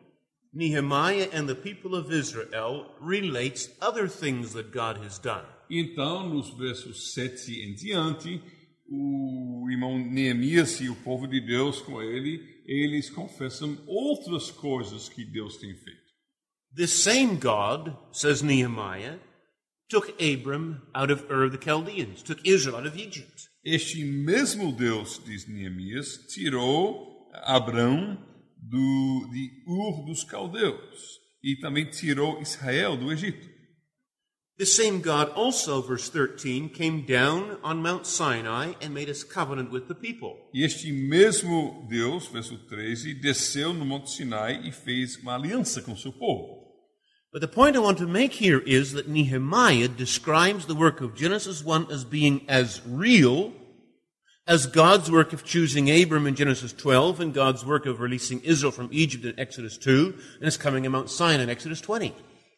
Nehemiah 0.56 1.28
and 1.34 1.46
the 1.46 1.54
people 1.54 1.94
of 1.94 2.10
Israel 2.10 2.86
relates 2.98 3.68
other 3.78 4.08
things 4.08 4.54
that 4.54 4.72
God 4.72 4.96
has 5.04 5.18
done. 5.18 5.44
Então, 5.70 6.26
nos 6.30 6.48
versos 6.56 7.12
7 7.12 7.60
em 7.60 7.74
diante, 7.74 8.40
o 8.88 9.66
irmão 9.70 9.98
Neemias 9.98 10.80
e 10.80 10.88
o 10.88 10.96
povo 10.96 11.26
de 11.26 11.42
Deus 11.42 11.82
com 11.82 12.00
ele, 12.00 12.40
eles 12.64 13.10
confessam 13.10 13.76
outras 13.86 14.50
coisas 14.50 15.10
que 15.10 15.26
Deus 15.26 15.58
tem 15.58 15.74
feito. 15.74 16.06
This 16.74 16.90
same 16.90 17.36
God, 17.36 17.94
says 18.10 18.40
Nehemiah, 18.40 19.18
took 19.90 20.14
Abram 20.18 20.80
out 20.94 21.12
of 21.12 21.26
Ur 21.30 21.44
of 21.44 21.58
the 21.58 21.62
Chaldeans, 21.62 22.22
took 22.22 22.40
Israel 22.46 22.76
out 22.76 22.86
of 22.86 22.98
Egypt. 22.98 23.50
Este 23.62 24.02
mesmo 24.06 24.72
Deus, 24.72 25.20
diz 25.22 25.46
Neemias, 25.46 26.16
tirou 26.32 27.28
Abrão 27.44 28.16
do, 28.68 29.28
de 29.32 29.50
Ur 29.66 30.04
dos 30.04 30.24
caldeus 30.24 31.20
e 31.42 31.56
também 31.56 31.84
tirou 31.86 32.40
Israel 32.40 32.96
do 32.96 33.12
Egito. 33.12 33.56
This 34.58 34.74
same 34.74 35.00
God 35.00 35.32
also, 35.34 35.82
verse 35.82 36.08
13, 36.08 36.70
came 36.70 37.02
down 37.02 37.58
on 37.62 37.82
Mount 37.82 38.06
Sinai 38.06 38.72
and 38.80 38.94
made 38.94 39.06
his 39.06 39.22
covenant 39.22 39.70
with 39.70 39.86
the 39.86 39.94
people. 39.94 40.48
E 40.54 40.64
este 40.64 40.90
mesmo 40.90 41.86
Deus, 41.90 42.26
verso 42.28 42.56
13, 42.66 43.12
desceu 43.20 43.74
no 43.74 43.84
Monte 43.84 44.10
Sinai 44.10 44.66
e 44.66 44.72
fez 44.72 45.16
uma 45.16 45.34
aliança 45.34 45.82
com 45.82 45.94
seu 45.94 46.10
povo. 46.10 46.64
But 47.30 47.42
the 47.42 47.48
point 47.48 47.76
I 47.76 47.80
want 47.80 47.98
to 47.98 48.08
make 48.08 48.42
here 48.42 48.62
is 48.64 48.94
that 48.94 49.10
Nehemiah 49.10 49.88
describes 49.88 50.64
the 50.64 50.74
work 50.74 51.02
of 51.02 51.14
Genesis 51.14 51.62
1 51.62 51.92
as 51.92 52.02
being 52.02 52.40
as 52.48 52.80
real 52.86 53.52
as 54.46 54.66
God's 54.66 55.10
work 55.10 55.32
of 55.32 55.44
choosing 55.44 55.90
Abram 55.90 56.26
in 56.26 56.36
Genesis 56.36 56.72
12 56.72 57.20
and 57.20 57.34
God's 57.34 57.64
work 57.64 57.84
of 57.84 58.00
releasing 58.00 58.40
Israel 58.42 58.70
from 58.70 58.88
Egypt 58.92 59.24
in 59.24 59.38
Exodus 59.38 59.76
2 59.76 60.14
and 60.36 60.44
his 60.44 60.56
coming 60.56 60.84
to 60.84 60.90
Mount 60.90 61.10
Sinai 61.10 61.42
in 61.42 61.50
Exodus 61.50 61.80
20. 61.80 62.14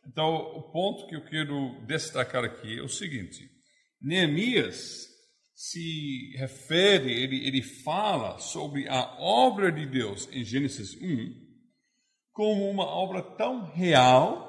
Então, 0.07 0.35
o 0.55 0.63
ponto 0.63 1.07
que 1.07 1.17
eu 1.17 1.25
quero 1.25 1.81
destacar 1.87 2.45
aqui 2.45 2.79
é 2.79 2.83
o 2.83 2.89
seguinte: 2.89 3.51
Neemias 4.01 5.07
se 5.55 6.37
refere, 6.37 7.13
ele, 7.13 7.47
ele 7.47 7.63
fala 7.63 8.39
sobre 8.39 8.89
a 8.89 9.17
obra 9.19 9.73
de 9.73 9.87
Deus 9.87 10.29
em 10.33 10.45
Gênesis 10.45 10.95
1 10.95 11.49
como 12.33 12.71
uma 12.71 12.85
obra 12.85 13.21
tão 13.21 13.65
real 13.73 14.47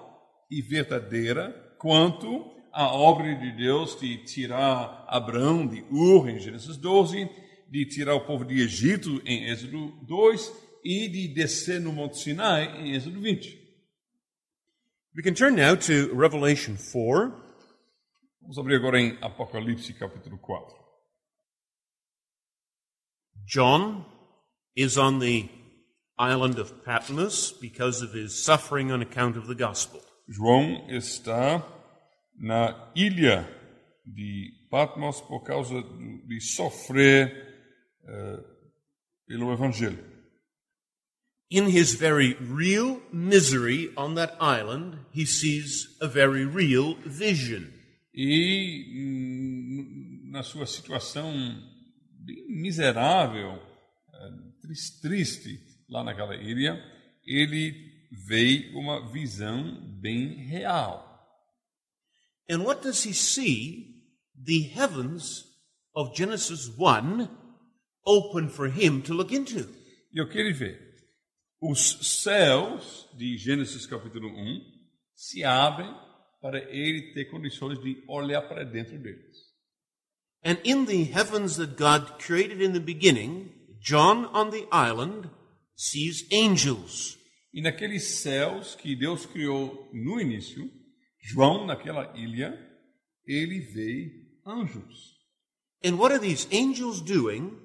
e 0.52 0.62
verdadeira 0.62 1.52
quanto 1.80 2.59
a 2.72 2.94
obra 2.94 3.36
de 3.36 3.52
Deus 3.52 4.00
de 4.00 4.18
tirar 4.26 5.06
Abraão 5.08 5.66
de 5.66 5.84
Ur 5.92 6.30
em 6.30 6.40
Gênesis 6.40 6.78
12, 6.78 7.30
de 7.70 7.86
tirar 7.86 8.16
o 8.16 8.26
povo 8.26 8.46
de 8.46 8.62
Egito 8.62 9.22
em 9.26 9.50
Êxodo 9.50 9.92
2 10.06 10.52
e 10.84 11.08
de 11.08 11.28
descer 11.28 11.80
no 11.80 11.92
Monte 11.92 12.18
Sinai 12.18 12.82
em 12.82 12.94
Êxodo 12.94 13.20
20. 13.22 13.60
We 15.16 15.24
can 15.24 15.34
turn 15.34 15.56
now 15.56 15.76
to 15.76 16.16
Revelation 16.16 16.76
4. 16.78 17.34
Vamos 18.42 18.58
abrir 18.58 18.76
agora 18.76 19.00
em 19.00 19.18
Apocalipse 19.22 19.94
capítulo 19.94 20.38
4. 20.38 20.76
John 23.46 24.06
is 24.76 24.98
on 24.98 25.20
the 25.20 25.50
island 26.18 26.60
of 26.60 26.84
Patmos 26.84 27.52
because 27.60 28.04
of 28.04 28.14
his 28.14 28.44
suffering 28.44 28.92
on 28.92 29.02
account 29.02 29.38
of 29.38 29.48
the 29.48 29.56
gospel. 29.56 30.02
João 30.28 30.86
está 30.90 31.66
na 32.40 32.92
ilha 32.96 33.48
de 34.06 34.54
Patmos 34.70 35.22
por 35.22 35.44
causa 35.44 35.84
de 36.26 36.40
sofrer 36.40 37.32
uh, 38.04 38.44
pelo 39.28 39.52
Evangelho. 39.52 40.04
In 41.52 41.68
his 41.68 41.96
very 41.96 42.36
real 42.40 43.02
misery 43.12 43.92
on 43.98 44.14
that 44.16 44.38
island, 44.40 45.00
he 45.12 45.26
sees 45.26 45.98
a 46.00 46.08
very 46.08 46.46
real 46.46 46.96
vision. 47.06 47.74
E 48.14 48.86
hum, 48.94 50.30
na 50.32 50.44
sua 50.44 50.68
situação 50.68 51.34
bem 52.24 52.46
miserável, 52.48 53.54
uh, 53.54 55.02
triste 55.02 55.60
lá 55.90 56.04
naquela 56.04 56.36
ilha, 56.36 56.80
ele 57.26 57.74
vê 58.12 58.70
uma 58.74 59.12
visão 59.12 59.82
bem 60.00 60.36
real. 60.36 61.09
And 62.50 62.66
what 62.66 62.82
does 62.82 63.04
he 63.04 63.14
see? 63.14 64.04
The 64.42 64.64
heavens 64.64 65.46
of 65.96 66.16
Genesis 66.16 66.70
1 66.76 67.30
open 68.06 68.50
for 68.50 68.68
him 68.68 69.02
to 69.04 69.14
look 69.14 69.32
into. 69.32 69.68
E 70.12 70.22
o 70.22 70.28
que 70.28 70.40
ele 70.40 70.54
vê? 70.54 70.78
Os 71.62 72.22
céus 72.24 73.08
de 73.16 73.38
Gênesis 73.38 73.86
capítulo 73.86 74.30
1 74.30 74.62
se 75.14 75.44
abrem 75.44 75.94
para 76.42 76.60
ele 76.74 77.14
ter 77.14 77.26
condições 77.26 77.80
de 77.82 78.02
olhar 78.08 78.42
para 78.44 78.64
dentro 78.64 78.98
deles. 78.98 79.38
And 80.44 80.58
in 80.64 80.86
the 80.86 81.04
heavens 81.04 81.58
that 81.58 81.76
God 81.76 82.18
created 82.18 82.62
in 82.62 82.72
the 82.72 82.80
beginning, 82.80 83.52
John 83.82 84.26
on 84.34 84.52
the 84.52 84.68
island 84.72 85.30
sees 85.76 86.26
angels. 86.32 87.18
E 87.54 87.62
naqueles 87.62 88.22
céus 88.22 88.76
que 88.76 88.96
Deus 88.96 89.26
criou 89.26 89.90
no 89.94 90.20
início, 90.20 90.72
João, 91.22 91.66
naquela 91.66 92.16
ilha, 92.18 92.58
ele 93.26 93.60
vê 93.60 94.40
anjos. 94.46 95.18
And 95.84 95.96
what 95.98 96.14
are 96.14 96.20
these 96.20 96.48
angels 96.52 97.02
doing? 97.02 97.58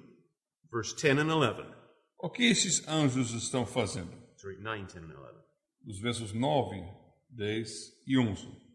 Verse 0.71 0.93
10 0.95 1.19
and 1.19 1.31
11. 1.31 1.75
O 2.19 2.29
que 2.29 2.43
esses 2.43 2.87
anjos 2.87 3.31
estão 3.31 3.65
fazendo? 3.65 4.11
Sorry, 4.37 4.57
9, 4.57 4.85
10, 4.85 4.95
and 4.95 5.15
11. 5.17 5.35
Os 5.87 5.99
versos 5.99 6.33
9, 6.33 6.83
10 7.29 7.69
e 8.07 8.17
11. 8.17 8.65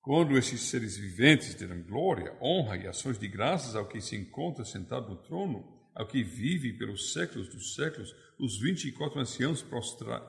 Quando 0.00 0.38
esses 0.38 0.62
seres 0.62 0.96
viventes 0.96 1.54
deram 1.54 1.82
glória, 1.82 2.36
honra 2.40 2.76
e 2.76 2.86
ações 2.86 3.18
de 3.18 3.28
graças 3.28 3.76
ao 3.76 3.86
que 3.86 4.00
se 4.00 4.16
encontra 4.16 4.64
sentado 4.64 5.10
no 5.10 5.16
trono, 5.16 5.78
ao 5.94 6.06
que 6.06 6.22
vive 6.22 6.72
pelos 6.72 7.12
séculos 7.12 7.48
dos 7.48 7.74
séculos, 7.74 8.14
os 8.38 8.58
vinte 8.58 8.88
e 8.88 8.92
quatro 8.92 9.20
anciãos 9.20 9.62
prostra, 9.62 10.20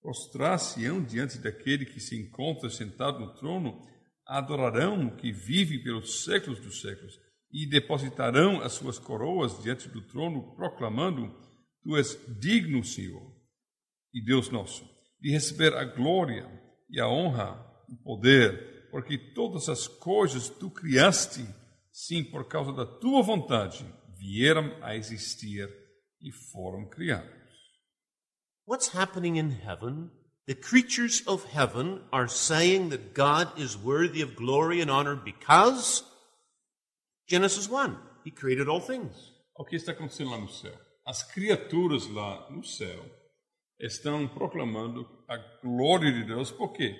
prostrar-se-ão 0.00 1.02
diante 1.02 1.38
daquele 1.38 1.84
que 1.84 2.00
se 2.00 2.16
encontra 2.16 2.70
sentado 2.70 3.18
no 3.20 3.34
trono, 3.34 3.80
adorarão 4.26 5.06
o 5.06 5.16
que 5.16 5.32
vive 5.32 5.82
pelos 5.82 6.24
séculos 6.24 6.60
dos 6.60 6.80
séculos, 6.80 7.18
e 7.52 7.66
depositarão 7.66 8.60
as 8.60 8.72
suas 8.72 8.98
coroas 8.98 9.62
diante 9.62 9.88
do 9.88 10.02
trono, 10.02 10.54
proclamando: 10.54 11.34
Tu 11.82 11.96
és 11.96 12.18
digno, 12.40 12.84
Senhor, 12.84 13.32
e 14.12 14.22
Deus 14.22 14.50
nosso, 14.50 14.88
de 15.20 15.30
receber 15.30 15.74
a 15.74 15.84
glória 15.84 16.48
e 16.90 17.00
a 17.00 17.08
honra, 17.08 17.64
o 17.88 17.96
poder, 18.02 18.88
porque 18.90 19.16
todas 19.32 19.68
as 19.68 19.86
coisas 19.86 20.48
tu 20.48 20.70
criaste, 20.70 21.46
sim, 21.92 22.24
por 22.24 22.46
causa 22.48 22.72
da 22.72 22.84
tua 22.84 23.22
vontade, 23.22 23.86
vieram 24.18 24.76
a 24.82 24.96
existir 24.96 25.68
e 26.20 26.32
foram 26.32 26.88
criadas. 26.88 27.45
What's 28.68 28.88
happening 28.88 29.36
in 29.36 29.52
heaven? 29.52 30.10
The 30.48 30.56
creatures 30.56 31.22
of 31.28 31.44
heaven 31.44 32.00
are 32.12 32.26
saying 32.26 32.88
that 32.88 33.14
God 33.14 33.56
is 33.56 33.78
worthy 33.78 34.22
of 34.22 34.34
glory 34.34 34.80
and 34.80 34.90
honor 34.90 35.14
because 35.14 36.02
Genesis 37.28 37.70
1, 37.70 37.96
He 38.24 38.32
created 38.32 38.68
all 38.68 38.80
things. 38.80 39.14
O 39.54 39.64
que 39.64 39.76
está 39.76 39.92
acontecendo 39.92 40.32
lá 40.32 40.38
no 40.38 40.48
céu? 40.48 40.74
As 41.06 41.22
criaturas 41.22 42.08
lá 42.08 42.50
no 42.50 42.64
céu 42.64 43.04
estão 43.78 44.26
proclamando 44.26 45.06
a 45.28 45.36
glória 45.62 46.10
de 46.10 46.24
Deus, 46.24 46.50
por 46.50 46.72
quê? 46.72 46.92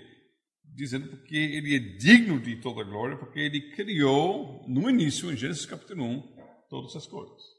Dizendo 0.63 1.09
porque 1.09 1.37
Ele 1.37 1.75
é 1.75 1.99
digno 1.99 2.39
de 2.39 2.61
toda 2.61 2.83
a 2.83 2.85
glória, 2.85 3.17
porque 3.17 3.41
Ele 3.41 3.73
criou 3.75 4.65
no 4.69 4.89
início, 4.89 5.33
em 5.33 5.37
Gênesis 5.37 5.67
capítulo 5.67 6.05
1, 6.05 6.37
todas 6.71 6.95
as 6.95 7.09
coisas. 7.09 7.56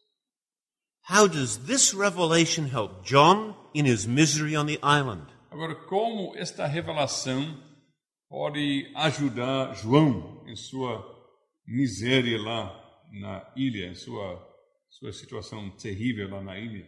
How 1.09 1.25
does 1.25 1.59
this 1.59 1.93
revelation 1.93 2.67
help 2.67 3.05
John 3.05 3.55
in 3.73 3.85
his 3.85 4.05
misery 4.05 4.57
on 4.57 4.65
the 4.65 4.77
island? 4.83 5.21
Agora, 5.49 5.73
como 5.73 6.35
esta 6.35 6.67
revelação 6.67 7.57
pode 8.29 8.91
ajudar 8.93 9.73
João 9.75 10.43
em 10.45 10.55
sua 10.57 11.01
miséria 11.65 12.37
lá 12.37 12.77
na 13.13 13.49
ilha, 13.55 13.87
em 13.87 13.95
sua, 13.95 14.45
sua 14.89 15.13
situação 15.13 15.69
terrível 15.77 16.29
lá 16.29 16.41
na 16.41 16.59
ilha? 16.59 16.85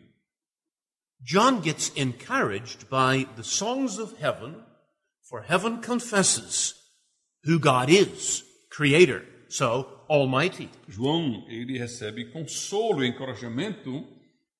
John 1.21 1.61
gets 1.61 1.89
encouraged 1.95 2.89
by 2.89 3.23
the 3.37 3.43
songs 3.43 3.97
of 3.99 4.21
heaven, 4.21 4.61
for 5.29 5.43
heaven 5.43 5.79
confesses 5.81 6.75
who 7.45 7.57
God 7.57 7.89
is, 7.89 8.43
creator, 8.69 9.25
so 9.49 10.03
almighty. 10.07 10.69
João, 10.87 11.45
ele 11.49 11.77
recebe 11.77 12.31
consolo 12.31 13.03
e 13.03 13.09
encorajamento 13.09 14.07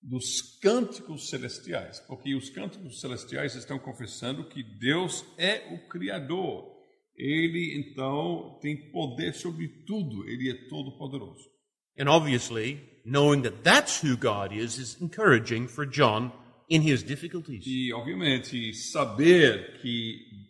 dos 0.02 0.41
cânticos 0.62 1.30
celestiais, 1.30 1.99
porque 2.08 2.34
os 2.34 2.49
cânticos 2.49 2.99
celestiais 2.99 3.56
estão 3.56 3.78
confessando 3.78 4.47
que 4.47 4.63
Deus 4.63 5.25
é 5.38 5.73
o 5.73 5.88
Criador. 5.88 6.78
Ele, 7.15 7.78
então, 7.78 8.58
tem 8.62 8.91
poder 8.91 9.34
sobre 9.34 9.67
tudo, 9.86 10.28
ele 10.28 10.49
é 10.49 10.54
todo-poderoso. 10.69 11.49
And 11.97 12.08
obviously, 12.08 12.80
knowing 13.04 13.41
that 13.41 13.58
that's 13.62 14.02
who 14.02 14.15
God 14.15 14.54
is 14.54 14.78
is 14.78 14.97
encouraging 15.02 15.67
for 15.67 15.86
John 15.86 16.32
in 16.69 16.82
his 16.82 17.04
difficulties. 17.04 17.65
E, 17.67 17.91
obviamente, 17.91 18.73
saber 18.73 19.80
que 19.82 20.49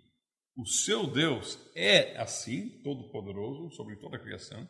o 0.60 0.66
seu 0.66 1.08
Deus 1.08 1.58
é 1.74 2.20
assim, 2.22 2.82
todo-poderoso, 2.84 3.74
sobre 3.78 3.96
toda 3.96 4.18
a 4.18 4.20
criação, 4.20 4.68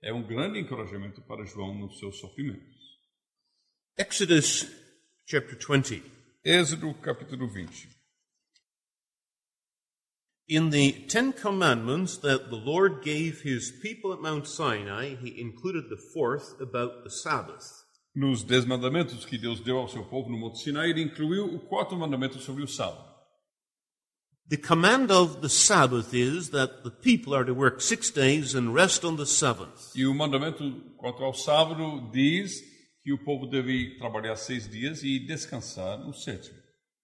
é 0.00 0.10
um 0.10 0.26
grande 0.26 0.58
encorajamento 0.58 1.20
para 1.20 1.44
João 1.44 1.74
nos 1.74 1.98
seus 1.98 2.18
sofrimentos. 2.18 2.74
Exodus 3.98 4.66
chapter 5.26 5.58
20. 5.58 6.02
Êxodo 6.42 6.94
capítulo 7.02 7.48
20. 7.48 7.86
In 10.48 10.70
the 10.70 10.92
Ten 11.06 11.32
Commandments 11.32 12.16
that 12.18 12.48
the 12.48 12.56
Lord 12.56 13.02
gave 13.04 13.42
his 13.42 13.70
people 13.70 14.14
at 14.14 14.22
Mount 14.22 14.46
Sinai, 14.46 15.16
he 15.16 15.38
included 15.38 15.90
the 15.90 16.00
fourth 16.14 16.58
about 16.62 17.04
the 17.04 17.10
Sabbath. 17.10 17.84
Nos 18.14 18.42
dez 18.42 18.64
mandamentos 18.64 19.26
que 19.26 19.36
Deus 19.36 19.60
deu 19.60 19.76
ao 19.76 19.88
seu 19.88 20.06
povo 20.06 20.30
no 20.30 20.38
Monte 20.38 20.62
Sinai, 20.62 20.88
ele 20.88 21.02
incluiu 21.02 21.44
o 21.44 21.60
quarto 21.60 21.94
mandamento 21.94 22.38
sobre 22.38 22.62
o 22.62 22.68
sábado. 22.68 23.15
The 24.48 24.56
command 24.56 25.10
of 25.10 25.42
the 25.42 25.48
Sabbath 25.48 26.14
is 26.14 26.50
that 26.50 26.84
the 26.84 26.90
people 26.90 27.34
are 27.34 27.44
to 27.44 27.52
work 27.52 27.80
six 27.80 28.10
days 28.10 28.54
and 28.54 28.72
rest 28.72 29.04
on 29.04 29.16
the 29.16 29.26
seventh. 29.26 29.90
E 29.96 30.06
o 30.06 30.14
mandamento 30.14 30.62
quanto 30.96 31.24
ao 31.24 31.34
sábado 31.34 32.08
diz 32.12 32.62
que 33.02 33.12
o 33.12 33.18
povo 33.18 33.46
deve 33.46 33.98
trabalhar 33.98 34.36
seis 34.36 34.68
dias 34.68 35.02
e 35.02 35.18
descansar 35.18 35.98
no 35.98 36.12
sétimo. 36.12 36.56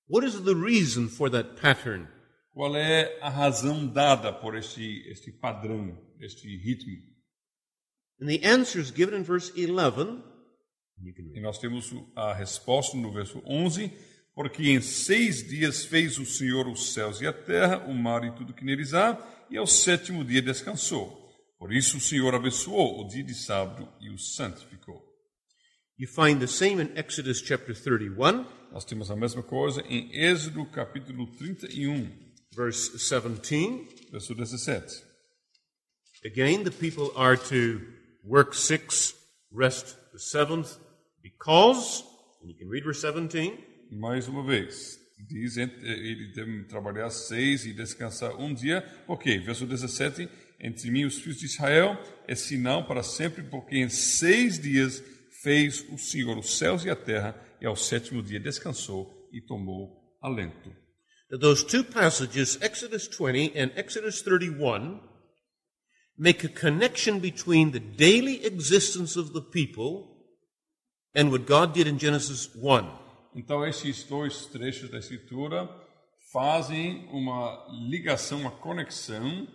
What 0.07 0.25
is 0.25 0.41
the 0.41 0.55
reason 0.55 1.09
for 1.09 1.29
that 1.31 1.61
pattern? 1.61 2.07
Qual 2.55 2.77
é 2.77 3.19
a 3.21 3.29
razão 3.29 3.89
dada 3.89 4.33
por 4.33 4.57
este, 4.57 5.03
este 5.09 5.33
padrão, 5.33 5.99
este 6.21 6.47
ritmo? 6.59 6.97
And 8.21 8.29
the 8.29 8.47
answer 8.47 8.81
is 8.81 8.93
given 8.93 9.17
in 9.17 9.25
verse 9.25 9.51
11. 9.57 10.23
You 11.03 11.13
can 11.13 11.25
read. 11.25 11.39
E 11.39 11.41
nós 11.41 11.59
temos 11.59 11.93
a 12.15 12.33
resposta 12.33 12.97
no 12.97 13.11
verso 13.11 13.43
11: 13.45 13.91
Porque 14.35 14.71
em 14.71 14.81
seis 14.81 15.47
dias 15.47 15.85
fez 15.85 16.19
o 16.19 16.25
Senhor 16.25 16.67
os 16.67 16.93
céus 16.93 17.21
e 17.21 17.27
a 17.27 17.33
terra, 17.33 17.85
o 17.87 17.95
mar 17.95 18.25
e 18.25 18.33
tudo 18.33 18.55
que 18.55 18.65
neles 18.65 18.95
há, 18.95 19.19
e 19.51 19.57
ao 19.57 19.67
sétimo 19.67 20.25
dia 20.25 20.41
descansou. 20.41 21.21
Por 21.59 21.73
isso 21.73 21.99
o 21.99 22.01
Senhor 22.01 22.35
abençoou 22.35 23.01
o 23.01 23.09
dia 23.09 23.23
de 23.23 23.35
sábado 23.35 23.89
e 24.01 24.11
o 24.11 24.19
santificou. 24.19 25.03
You 25.99 26.09
find 26.09 26.41
the 26.41 26.47
same 26.47 26.83
in 26.83 26.91
Exodus 26.97 27.41
chapter 27.41 27.75
31, 27.75 28.45
Nós 28.73 28.87
temos 28.87 29.11
a 29.11 29.17
mesma 29.17 29.43
coisa 29.43 29.83
em 29.83 30.11
Êxodo 30.13 30.65
capítulo 30.65 31.27
31, 31.37 32.11
verse 32.57 32.91
17. 32.93 34.09
verso 34.11 34.35
17. 34.35 35.05
Again, 36.25 36.65
the 36.65 36.71
people 36.71 37.13
are 37.15 37.37
to 37.37 37.83
work 38.25 38.55
six, 38.55 39.15
rest 39.53 39.95
the 40.13 40.19
seventh, 40.19 40.79
because, 41.23 42.03
and 42.41 42.49
you 42.49 42.57
can 42.57 42.69
read 42.69 42.83
verse 42.83 43.03
17, 43.03 43.59
Mais 43.95 44.27
uma 44.27 44.43
vez, 44.43 44.99
diz 45.29 45.59
entre- 45.59 45.87
ele 45.87 46.33
deve 46.33 46.65
trabalhar 46.65 47.11
seis 47.11 47.67
e 47.67 47.75
descansar 47.75 48.35
um 48.41 48.55
dia. 48.55 48.83
Ok, 49.07 49.39
verso 49.41 49.67
17: 49.67 50.29
Entre 50.59 50.91
mim 50.91 51.01
e 51.01 51.07
os 51.07 51.19
filhos 51.19 51.39
de 51.39 51.45
Israel 51.45 51.99
é 52.27 52.35
sinal 52.35 52.87
para 52.87 53.03
sempre, 53.03 53.43
porque 53.43 53.77
em 53.77 53.91
seis 53.91 54.59
dias 54.59 55.03
fez 55.43 55.85
o 55.91 55.99
Senhor 55.99 56.39
os 56.39 56.57
céus 56.57 56.85
e 56.85 56.91
a 56.91 56.97
terra, 56.97 57.39
e 57.61 57.67
ao 57.67 57.77
sétimo 57.77 58.23
dia 58.23 58.41
descansou 58.41 59.29
e 59.31 59.43
tomou 59.43 60.17
alento. 60.23 60.75
Those 61.41 61.67
two 61.67 61.85
passages, 61.85 62.59
Exodus 62.63 63.09
20 63.09 63.59
and 63.59 63.73
Exodus 63.77 64.23
31, 64.23 65.01
make 66.17 66.47
a 66.47 66.49
connection 66.49 67.19
between 67.19 67.73
the 67.73 67.81
daily 67.81 68.45
existence 68.47 69.19
of 69.19 69.33
the 69.33 69.41
people 69.41 70.09
and 71.15 71.31
what 71.31 71.45
God 71.47 71.75
did 71.75 71.87
in 71.87 71.99
Genesis 71.99 72.49
1. 72.55 73.02
Então, 73.35 73.67
esses 73.67 74.05
dois 74.05 74.47
trechos 74.47 74.91
da 74.91 74.99
Escritura 74.99 75.69
fazem 76.33 77.07
uma 77.11 77.67
ligação, 77.89 78.41
uma 78.41 78.51
conexão 78.51 79.49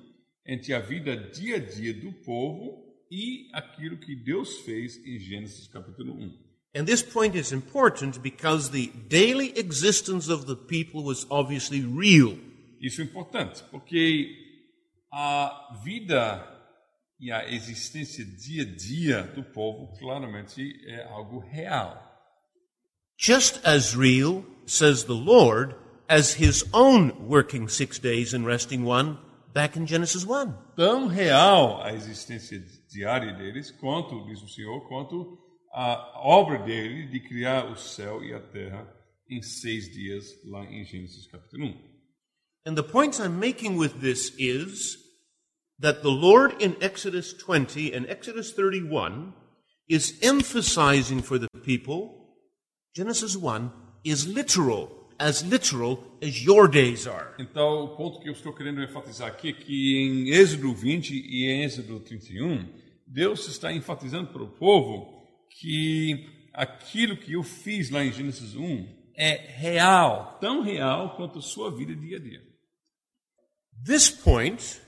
entre 0.46 0.74
a 0.74 0.80
vida 0.80 1.16
dia 1.16 1.58
a 1.58 1.60
dia 1.60 1.94
do 1.94 2.12
povo 2.12 2.84
e 3.12 3.50
aquilo 3.54 3.98
que 3.98 4.16
Deus 4.16 4.60
fez 4.60 4.98
em 5.06 5.20
Gênesis 5.20 5.68
capítulo 5.68 6.13
1. 6.13 6.48
And 6.76 6.86
this 6.86 7.02
point 7.02 7.38
is 7.38 7.52
important 7.52 8.20
because 8.20 8.70
the 8.72 8.92
daily 9.08 9.54
existence 9.58 10.32
of 10.32 10.46
the 10.46 10.56
people 10.56 11.04
was 11.04 11.26
obviously 11.30 11.82
real. 11.82 12.38
Isso 12.80 13.02
é 13.02 13.04
importante, 13.04 13.63
porque 13.72 14.30
a 15.12 15.80
vida 15.84 16.56
e 17.20 17.32
a 17.32 17.52
existência 17.52 18.24
dia 18.24 18.62
a 18.62 18.66
dia 18.66 19.24
do 19.24 19.44
povo 19.44 19.98
claramente 19.98 20.80
é 20.86 21.04
algo 21.06 21.40
real. 21.40 22.07
Just 23.18 23.60
as 23.66 23.96
real, 23.96 24.46
says 24.66 25.06
the 25.06 25.16
Lord, 25.16 25.76
as 26.08 26.36
his 26.36 26.64
own 26.72 27.28
working 27.28 27.68
six 27.68 27.98
days 27.98 28.34
and 28.34 28.46
resting 28.46 28.86
one 28.86 29.18
back 29.54 29.76
in 29.76 29.88
Genesis 29.88 30.24
1. 30.24 30.54
Tão 30.76 31.08
real 31.08 31.82
a 31.82 31.92
existência 31.94 32.64
diária 32.88 33.34
deles, 33.34 33.72
quanto, 33.72 34.24
diz 34.28 34.42
o 34.44 34.48
Senhor, 34.48 34.88
quanto 34.88 35.40
a 35.74 36.22
obra 36.24 36.60
dele 36.60 37.08
de 37.08 37.20
criar 37.20 37.72
o 37.72 37.76
céu 37.76 38.24
e 38.24 38.34
a 38.36 38.40
terra 38.40 38.88
em 39.28 39.42
seis 39.42 39.92
dias, 39.92 40.26
lá 40.46 40.64
em 40.66 40.86
Gênesis 40.86 41.26
capítulo 41.28 41.66
1. 41.66 41.76
And 42.68 42.76
the 42.76 42.84
point 42.84 43.20
I'm 43.20 43.40
making 43.40 43.78
with 43.78 44.00
this 44.00 44.32
is 44.38 44.98
that 45.80 46.02
the 46.02 46.12
Lord 46.12 46.62
in 46.62 46.76
Exodus 46.82 47.34
20 47.34 47.94
and 47.94 48.06
Exodus 48.08 48.52
31 48.52 49.34
is 49.90 50.20
emphasizing 50.22 51.22
for 51.22 51.40
the 51.40 51.48
people 51.64 52.17
Genesis 52.98 53.36
1 53.36 53.70
is 54.04 54.24
literal, 54.24 54.90
as 55.20 55.44
literal 55.44 56.04
as 56.20 56.44
your 56.44 56.68
days 56.68 57.06
are. 57.06 57.36
Então, 57.38 57.84
o 57.84 57.96
ponto 57.96 58.20
que 58.20 58.28
eu 58.28 58.34
estou 58.34 58.52
querendo 58.52 58.82
enfatizar 58.82 59.28
aqui 59.28 59.50
é 59.50 59.54
que 59.54 60.02
em 60.02 60.30
Êxodo 60.30 60.74
20 60.74 61.12
e 61.12 61.46
em 61.46 61.64
Êxodo 61.64 62.00
31, 62.00 62.68
Deus 63.06 63.48
está 63.48 63.72
enfatizando 63.72 64.34
para 64.34 64.42
o 64.42 64.50
povo 64.50 65.14
que 65.60 66.28
aquilo 66.52 67.16
que 67.16 67.34
eu 67.34 67.44
fiz 67.44 67.92
lá 67.92 68.04
em 68.04 68.12
Gênesis 68.12 68.56
1 68.56 69.12
é 69.16 69.36
real, 69.36 70.40
tão 70.42 70.64
real 70.64 71.16
quanto 71.16 71.38
a 71.38 71.44
sua 71.44 71.70
vida 71.70 71.96
dia 71.96 72.18
a 72.18 72.20
dia. 72.20 72.42
This 73.86 74.10
point 74.10 74.82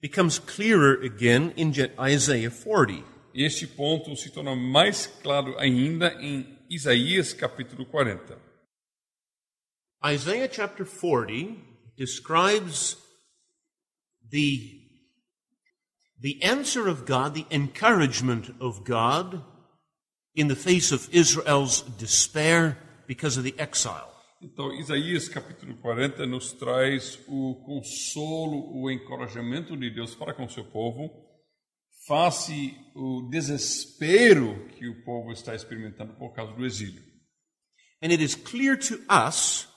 becomes 0.00 0.38
clearer 0.38 1.04
again 1.04 1.52
in 1.56 1.72
Isaiah 2.08 2.52
40. 2.52 3.02
Este 3.34 3.66
ponto 3.66 4.14
se 4.14 4.30
torna 4.30 4.54
mais 4.54 5.08
claro 5.08 5.58
ainda 5.58 6.14
em 6.20 6.59
Isaías 6.70 7.34
capítulo 7.34 7.84
40. 7.84 8.38
Isaiah 10.06 10.46
chapter 10.46 10.84
40 10.84 11.58
describes 11.96 12.96
the, 14.30 14.80
the 16.20 16.40
answer 16.44 16.86
of 16.86 17.04
God, 17.04 17.34
the 17.34 17.46
encouragement 17.50 18.54
of 18.60 18.84
God 18.84 19.42
in 20.36 20.46
the 20.46 20.54
face 20.54 20.92
of 20.92 21.08
Israel's 21.12 21.82
despair 21.98 22.78
because 23.08 23.36
of 23.36 23.42
the 23.42 23.58
exile. 23.58 24.06
Então, 24.40 24.72
Isaías 24.72 25.28
capítulo 25.28 25.74
40 25.74 26.24
nos 26.24 26.52
traz 26.52 27.18
o 27.26 27.56
consolo, 27.66 28.80
o 28.80 28.88
encorajamento 28.88 29.76
de 29.76 29.90
Deus 29.90 30.14
para 30.14 30.32
com 30.32 30.48
seu 30.48 30.64
povo, 30.64 31.10
face 32.10 32.76
o 32.92 33.22
desespero 33.30 34.66
que 34.76 34.88
o 34.88 35.04
povo 35.04 35.30
está 35.30 35.54
experimentando 35.54 36.12
por 36.14 36.32
causa 36.34 36.52
do 36.52 36.66
exílio. 36.66 37.00
And 38.02 38.10
it 38.10 38.20
is 38.20 38.34
clear 38.34 38.76
to 38.76 38.96
us 39.08 39.68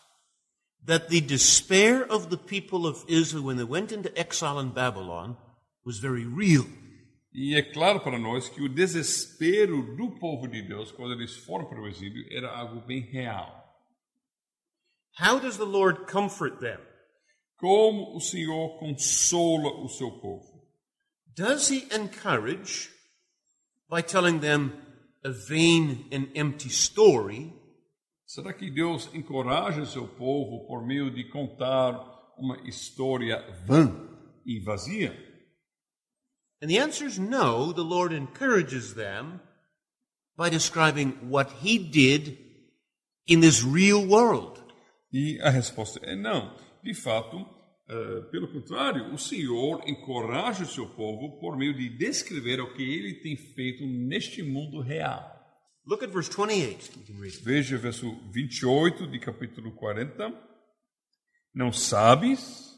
that 0.84 1.10
the 1.10 1.22
despair 1.22 2.12
of 2.12 2.32
the 2.32 2.38
people 2.38 2.88
of 2.88 3.06
Israel 3.08 3.44
when 3.44 3.58
they 3.58 3.66
went 3.66 3.92
into 3.92 4.12
exile 4.18 4.60
in 4.60 4.70
Babylon 4.70 5.38
was 5.86 6.00
very 6.00 6.26
real. 6.26 6.66
E 7.32 7.56
é 7.56 7.62
claro 7.62 8.00
para 8.00 8.18
nós 8.18 8.50
que 8.50 8.64
o 8.64 8.70
desespero 8.70 9.96
do 9.96 10.18
povo 10.20 10.48
de 10.48 10.64
Deus 10.64 10.92
quando 10.92 11.14
eles 11.14 11.36
foram 11.36 11.66
para 11.66 11.82
o 11.82 11.88
exílio 11.88 12.26
era 12.32 12.50
algo 12.50 12.82
bem 12.82 13.02
real. 13.02 13.62
How 15.20 15.40
does 15.40 15.58
the 15.58 15.66
Lord 15.66 16.12
comfort 16.12 16.60
them? 16.60 16.80
Como 17.58 18.16
o 18.16 18.20
Senhor 18.20 18.80
consola 18.80 19.70
o 19.84 19.88
seu 19.88 20.10
povo? 20.20 20.53
Does 21.36 21.70
he 21.70 21.88
encourage 21.94 22.90
by 23.90 24.02
telling 24.02 24.40
them 24.40 24.74
a 25.24 25.32
vain 25.32 26.06
and 26.12 26.28
empty 26.36 26.70
story, 26.70 27.54
Será 28.26 28.52
que 28.52 28.72
Deus 28.72 29.10
encoraja 29.14 29.86
seu 29.86 30.08
povo 30.08 30.66
por 30.66 30.84
meio 30.84 31.12
de 31.12 31.30
contar 31.30 31.94
uma 32.36 32.58
história 32.68 33.40
vã 33.64 33.92
e 34.44 34.60
vazia? 34.60 35.12
And 36.60 36.68
the 36.68 36.80
answer 36.80 37.06
is 37.06 37.20
no. 37.20 37.72
The 37.74 37.84
Lord 37.84 38.12
encourages 38.12 38.96
them 38.96 39.40
by 40.36 40.50
describing 40.50 41.30
what 41.30 41.52
He 41.62 41.78
did 41.78 42.40
in 43.28 43.42
this 43.42 43.62
real 43.62 44.04
world. 44.04 44.60
E 45.12 45.40
a 45.42 45.52
resposta 45.52 46.00
é 46.02 46.16
não. 46.16 46.56
De 46.82 46.96
fato, 46.96 47.46
eh, 47.88 48.22
pelo 48.32 48.48
contrário, 48.48 49.14
o 49.14 49.18
Senhor 49.18 49.84
encoraja 49.86 50.64
o 50.64 50.68
seu 50.68 50.88
povo 50.88 51.40
por 51.40 51.58
meio 51.58 51.74
de 51.74 51.90
descrever 51.90 52.62
o 52.62 52.74
que 52.74 52.82
ele 52.82 53.16
tem 53.16 53.36
feito 53.36 53.86
neste 53.86 54.42
mundo 54.42 54.80
real. 54.82 55.32
Look 55.86 56.02
at 56.04 56.12
verse 56.12 56.30
28. 56.30 56.98
You 56.98 57.06
can 57.06 57.22
read 57.22 57.36
it. 57.36 57.44
Veja 57.44 57.78
verso 57.78 58.10
28 58.32 59.06
de 59.08 59.20
capítulo 59.20 59.74
40. 59.74 60.34
Não 61.54 61.74
sabes, 61.74 62.74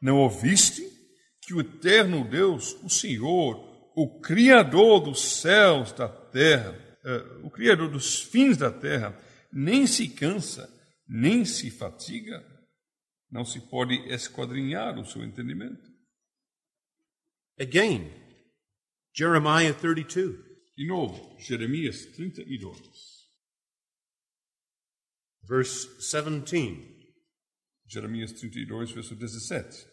não 0.00 0.16
ouviste 0.16 0.82
que 1.42 1.52
o 1.52 1.60
eterno 1.60 2.28
Deus, 2.28 2.76
o 2.82 2.88
Senhor, 2.88 3.56
o 3.94 4.20
Criador 4.20 5.00
dos 5.00 5.20
céus, 5.20 5.92
da 5.92 6.08
terra, 6.08 6.74
eh, 7.04 7.24
o 7.44 7.50
Criador 7.50 7.90
dos 7.90 8.22
fins 8.22 8.56
da 8.56 8.70
terra, 8.70 9.16
nem 9.52 9.86
se 9.86 10.08
cansa, 10.08 10.68
nem 11.06 11.44
se 11.44 11.70
fatiga, 11.70 12.42
não 13.36 13.44
se 13.44 13.60
pode 13.60 13.94
esquadrinhar 14.08 14.98
o 14.98 15.04
seu 15.04 15.22
entendimento. 15.22 15.92
Again, 17.60 18.10
Jeremiah 19.14 19.74
32. 19.74 20.42
De 20.74 20.86
novo, 20.86 21.38
Jeremias 21.38 22.06
32, 22.06 22.80
verse 25.42 25.86
17. 25.96 26.96
Jeremias 27.86 28.32
32, 28.32 28.90
verso 28.92 29.14
17. 29.14 29.86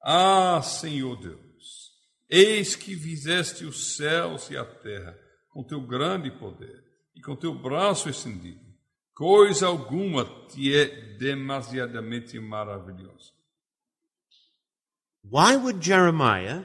Ah, 0.00 0.62
Senhor 0.62 1.20
Deus, 1.20 1.90
eis 2.28 2.76
que 2.76 2.96
fizeste 2.96 3.64
os 3.64 3.96
céus 3.96 4.48
e 4.48 4.56
a 4.56 4.64
terra 4.64 5.18
com 5.48 5.64
teu 5.64 5.84
grande 5.84 6.30
poder 6.38 6.84
e 7.16 7.20
com 7.20 7.34
teu 7.34 7.52
braço 7.52 8.08
estendido. 8.08 8.73
Coisa 9.14 9.66
alguma 9.68 10.24
te 10.48 10.74
é 10.74 10.86
demasiadamente 11.16 12.38
maravilhosa. 12.40 13.32
Why 15.22 15.56
would 15.56 15.80
Jeremiah 15.80 16.64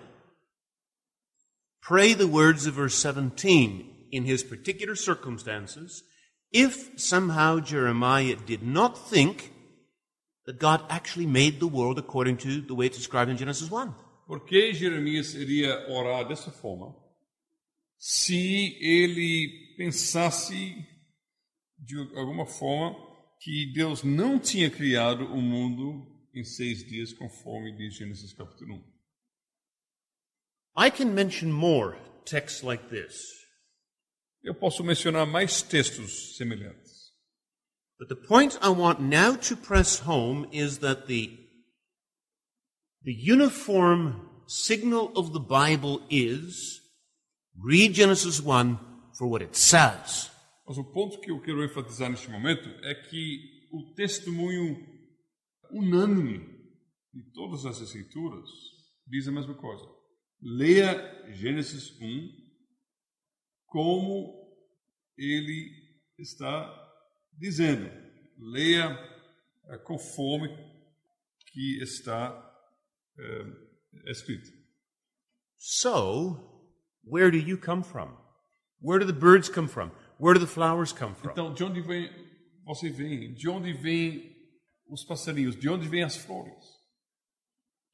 pray 1.80 2.14
the 2.14 2.28
words 2.28 2.66
of 2.66 2.76
verse 2.76 2.96
17 2.96 4.08
in 4.12 4.26
his 4.26 4.44
particular 4.44 4.96
circumstances 4.96 6.04
if 6.52 7.00
somehow 7.00 7.60
Jeremiah 7.60 8.36
did 8.36 8.64
not 8.64 8.98
think 9.10 9.54
that 10.46 10.60
God 10.60 10.84
actually 10.90 11.28
made 11.28 11.60
the 11.60 11.68
world 11.68 12.00
according 12.00 12.38
to 12.38 12.62
the 12.62 12.74
way 12.74 12.88
it's 12.88 12.98
described 12.98 13.30
in 13.30 13.38
Genesis 13.38 13.70
1? 13.70 13.94
Por 14.28 14.40
que 14.42 14.74
Jeremias 14.74 15.36
iria 15.36 15.86
orar 15.88 16.28
dessa 16.28 16.52
forma? 16.52 16.96
Se 17.98 18.78
ele 18.82 19.76
pensasse 19.78 20.76
de 21.80 21.98
alguma 22.18 22.46
forma 22.46 22.96
que 23.40 23.72
Deus 23.74 24.04
não 24.04 24.40
tinha 24.40 24.70
criado 24.70 25.26
o 25.26 25.42
mundo 25.42 26.06
em 26.34 26.44
seis 26.44 26.86
dias, 26.86 27.14
conforme 27.14 27.76
diz 27.76 27.96
Gênesis 27.96 28.34
capítulo 28.34 28.76
1. 28.76 28.84
I 30.86 30.92
can 30.92 31.08
mention 31.14 31.52
more 31.52 31.98
texts 32.26 32.62
like 32.64 32.88
this, 32.90 33.16
Eu 34.44 34.56
posso 34.56 34.84
mencionar 34.84 35.26
mais 35.28 35.62
textos 35.62 36.38
semelhantes. 36.38 37.12
but 37.98 38.08
the 38.08 38.16
point 38.16 38.58
I 38.62 38.70
want 38.70 39.02
now 39.02 39.36
to 39.36 39.58
press 39.58 40.00
home 40.00 40.48
is 40.54 40.78
that 40.80 41.08
the, 41.08 41.38
the 43.04 43.14
uniform 43.14 44.30
signal 44.48 45.12
of 45.18 45.34
the 45.34 45.40
Bible 45.42 46.02
is 46.10 46.80
read 47.62 47.94
Genesis 47.94 48.40
1 48.42 48.80
for 49.18 49.28
what 49.28 49.42
it 49.42 49.56
says. 49.56 50.30
Mas 50.70 50.78
o 50.78 50.84
ponto 50.84 51.20
que 51.20 51.32
eu 51.32 51.42
quero 51.42 51.64
enfatizar 51.64 52.12
neste 52.12 52.30
momento 52.30 52.70
é 52.86 52.94
que 52.94 53.68
o 53.72 53.92
testemunho 53.96 54.78
unânime 55.72 56.46
de 57.12 57.24
todas 57.34 57.66
as 57.66 57.82
escrituras 57.82 58.48
diz 59.08 59.28
a 59.28 59.32
mesma 59.32 59.56
coisa. 59.56 59.84
Leia 60.40 61.34
Gênesis 61.34 62.00
1 62.00 62.30
como 63.66 64.48
ele 65.18 65.72
está 66.20 66.72
dizendo. 67.36 67.90
Leia 68.38 68.90
eh, 69.70 69.78
conforme 69.80 70.50
que 71.48 71.82
está 71.82 72.30
eh, 73.18 74.12
escrito. 74.12 74.52
So, 75.58 76.70
where 77.04 77.32
do 77.32 77.38
you 77.40 77.58
come 77.58 77.84
from? 77.84 78.16
Where 78.80 79.00
do 79.00 79.12
the 79.12 79.20
birds 79.20 79.50
come 79.50 79.68
from? 79.68 79.92
Where 80.20 80.34
do 80.34 80.40
the 80.40 80.52
flowers 80.52 80.92
come 80.92 81.16
from? 81.16 81.32
Então, 81.32 81.54
de 81.54 81.64
onde 81.64 81.82
vem 81.82 82.10
você 82.66 82.90
vem? 82.90 83.34
De 83.34 83.48
onde 83.48 83.72
vêm 83.74 84.36
os 84.90 85.04
passarinhos? 85.06 85.56
De 85.56 85.70
onde 85.70 85.88
vêm 85.88 86.04
as 86.04 86.18
flores? 86.18 86.80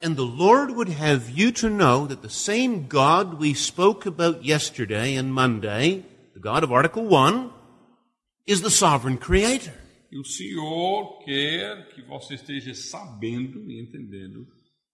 And 0.01 0.15
the 0.15 0.25
Lord 0.25 0.73
would 0.73 0.91
have 0.91 1.29
you 1.29 1.51
to 1.53 1.69
know 1.69 2.07
that 2.07 2.21
the 2.21 2.29
same 2.29 2.87
God 2.87 3.39
we 3.39 3.53
spoke 3.53 4.07
about 4.07 4.43
yesterday 4.43 5.15
and 5.15 5.31
Monday, 5.33 6.03
the 6.33 6.39
God 6.39 6.63
of 6.63 6.73
Article 6.73 7.07
1, 7.07 7.51
is 8.45 8.61
the 8.61 8.69
sovereign 8.69 9.17
creator. 9.17 9.73
E 10.11 10.17
o 10.19 10.25
Senhor 10.25 11.19
quer 11.23 11.89
que 11.89 12.01
você 12.01 12.35
esteja 12.35 12.73
sabendo 12.73 13.69
e 13.69 13.79
entendendo 13.81 14.47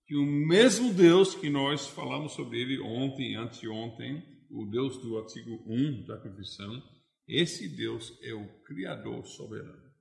que 0.05 0.15
o 0.15 0.25
mesmo 0.25 0.93
Deus 0.93 1.33
que 1.33 1.49
nós 1.49 1.87
falamos 1.87 2.33
sobre 2.33 2.61
ele 2.61 2.79
ontem, 2.81 3.35
anteontem, 3.35 4.21
o 4.49 4.65
Deus 4.65 4.97
do 4.97 5.17
artigo 5.17 5.63
1 5.65 6.05
da 6.05 6.17
confissão, 6.17 6.81
esse 7.27 7.67
Deus 7.69 8.12
é 8.21 8.34
o 8.34 8.62
Criador 8.63 9.25
soberano. 9.25 9.91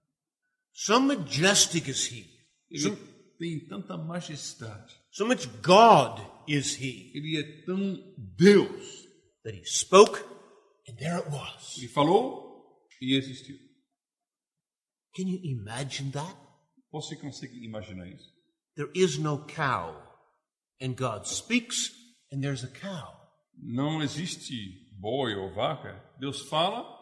So 0.72 1.00
majestic 1.00 1.88
is 1.88 2.11
he. 2.11 2.26
Ele 2.70 2.96
tem 3.38 3.66
tanta 3.66 3.96
majestade, 3.96 4.94
So 5.11 5.26
much 5.26 5.46
God 5.62 6.20
is 6.48 6.74
he 6.80 7.11
ele 7.14 7.38
é 7.38 7.64
tão 7.64 8.14
Deus. 8.37 9.06
that 9.42 9.56
he 9.56 9.64
spoke 9.64 10.18
and 10.88 10.96
there 10.96 11.18
it 11.18 11.28
was. 11.30 11.78
Ele 11.78 11.88
falou 11.88 12.78
e 13.00 13.14
existiu. 13.16 13.56
Can 15.16 15.28
you 15.28 15.40
imagine 15.42 16.12
that? 16.12 16.37
Você 16.92 17.16
consegue 17.16 17.64
imaginar 17.64 18.09
isso? 18.09 18.30
There 18.76 18.90
is 18.94 19.18
no 19.18 19.44
cow 19.46 20.00
and 20.80 20.94
God 20.94 21.26
speaks 21.26 21.90
and 22.33 22.40
there's 22.40 22.62
a 22.64 22.68
cow. 22.68 23.18
Não 23.56 24.02
existe 24.02 24.54
boi 25.00 25.35
ou 25.35 25.52
vaca. 25.54 26.00
Deus 26.18 26.42
fala 26.48 26.99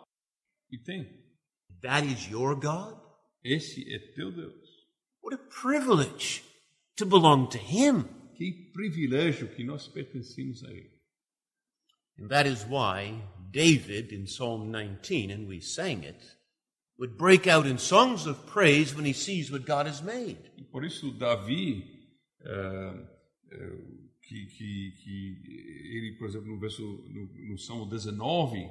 e 0.71 0.79
tem. 0.79 1.09
That 1.83 2.07
is 2.07 2.29
your 2.29 2.55
God? 2.57 3.01
Esse 3.45 3.93
é 3.93 3.99
teu 4.15 4.33
Deus. 4.33 4.69
What 5.23 5.35
a 5.35 5.39
privilege 5.39 6.43
to 6.97 7.07
belong 7.07 7.49
to 7.51 7.59
him. 7.59 8.05
Que 8.37 8.71
privilégio 8.73 9.49
que 9.49 9.65
nós 9.65 9.89
pertencemos 9.89 10.65
a 10.65 10.71
Ele. 10.71 10.99
And 12.19 12.29
that 12.29 12.49
is 12.49 12.65
why 12.65 13.23
David 13.51 14.13
in 14.13 14.27
Psalm 14.27 14.71
19, 14.71 15.31
and 15.31 15.49
we 15.49 15.61
sang 15.61 16.03
it, 16.03 16.21
would 16.99 17.17
break 17.17 17.47
out 17.47 17.67
in 17.67 17.79
songs 17.79 18.27
of 18.27 18.47
praise 18.47 18.95
when 18.95 19.05
he 19.05 19.13
sees 19.13 19.51
what 19.51 19.65
God 19.65 19.87
has 19.87 20.03
made. 20.03 20.39
E 20.57 20.65
por 20.65 20.85
isso 20.85 21.13
Davi, 21.13 21.85
eh, 22.45 22.95
eh, 23.53 23.77
que, 24.23 24.47
que, 24.47 24.93
que 25.03 25.43
ele, 25.97 26.17
por 26.19 26.29
exemplo, 26.29 26.49
no 26.49 26.59
verso 26.59 26.83
no, 26.83 27.29
no 27.51 27.59
Salmo 27.59 27.87
19 27.87 28.69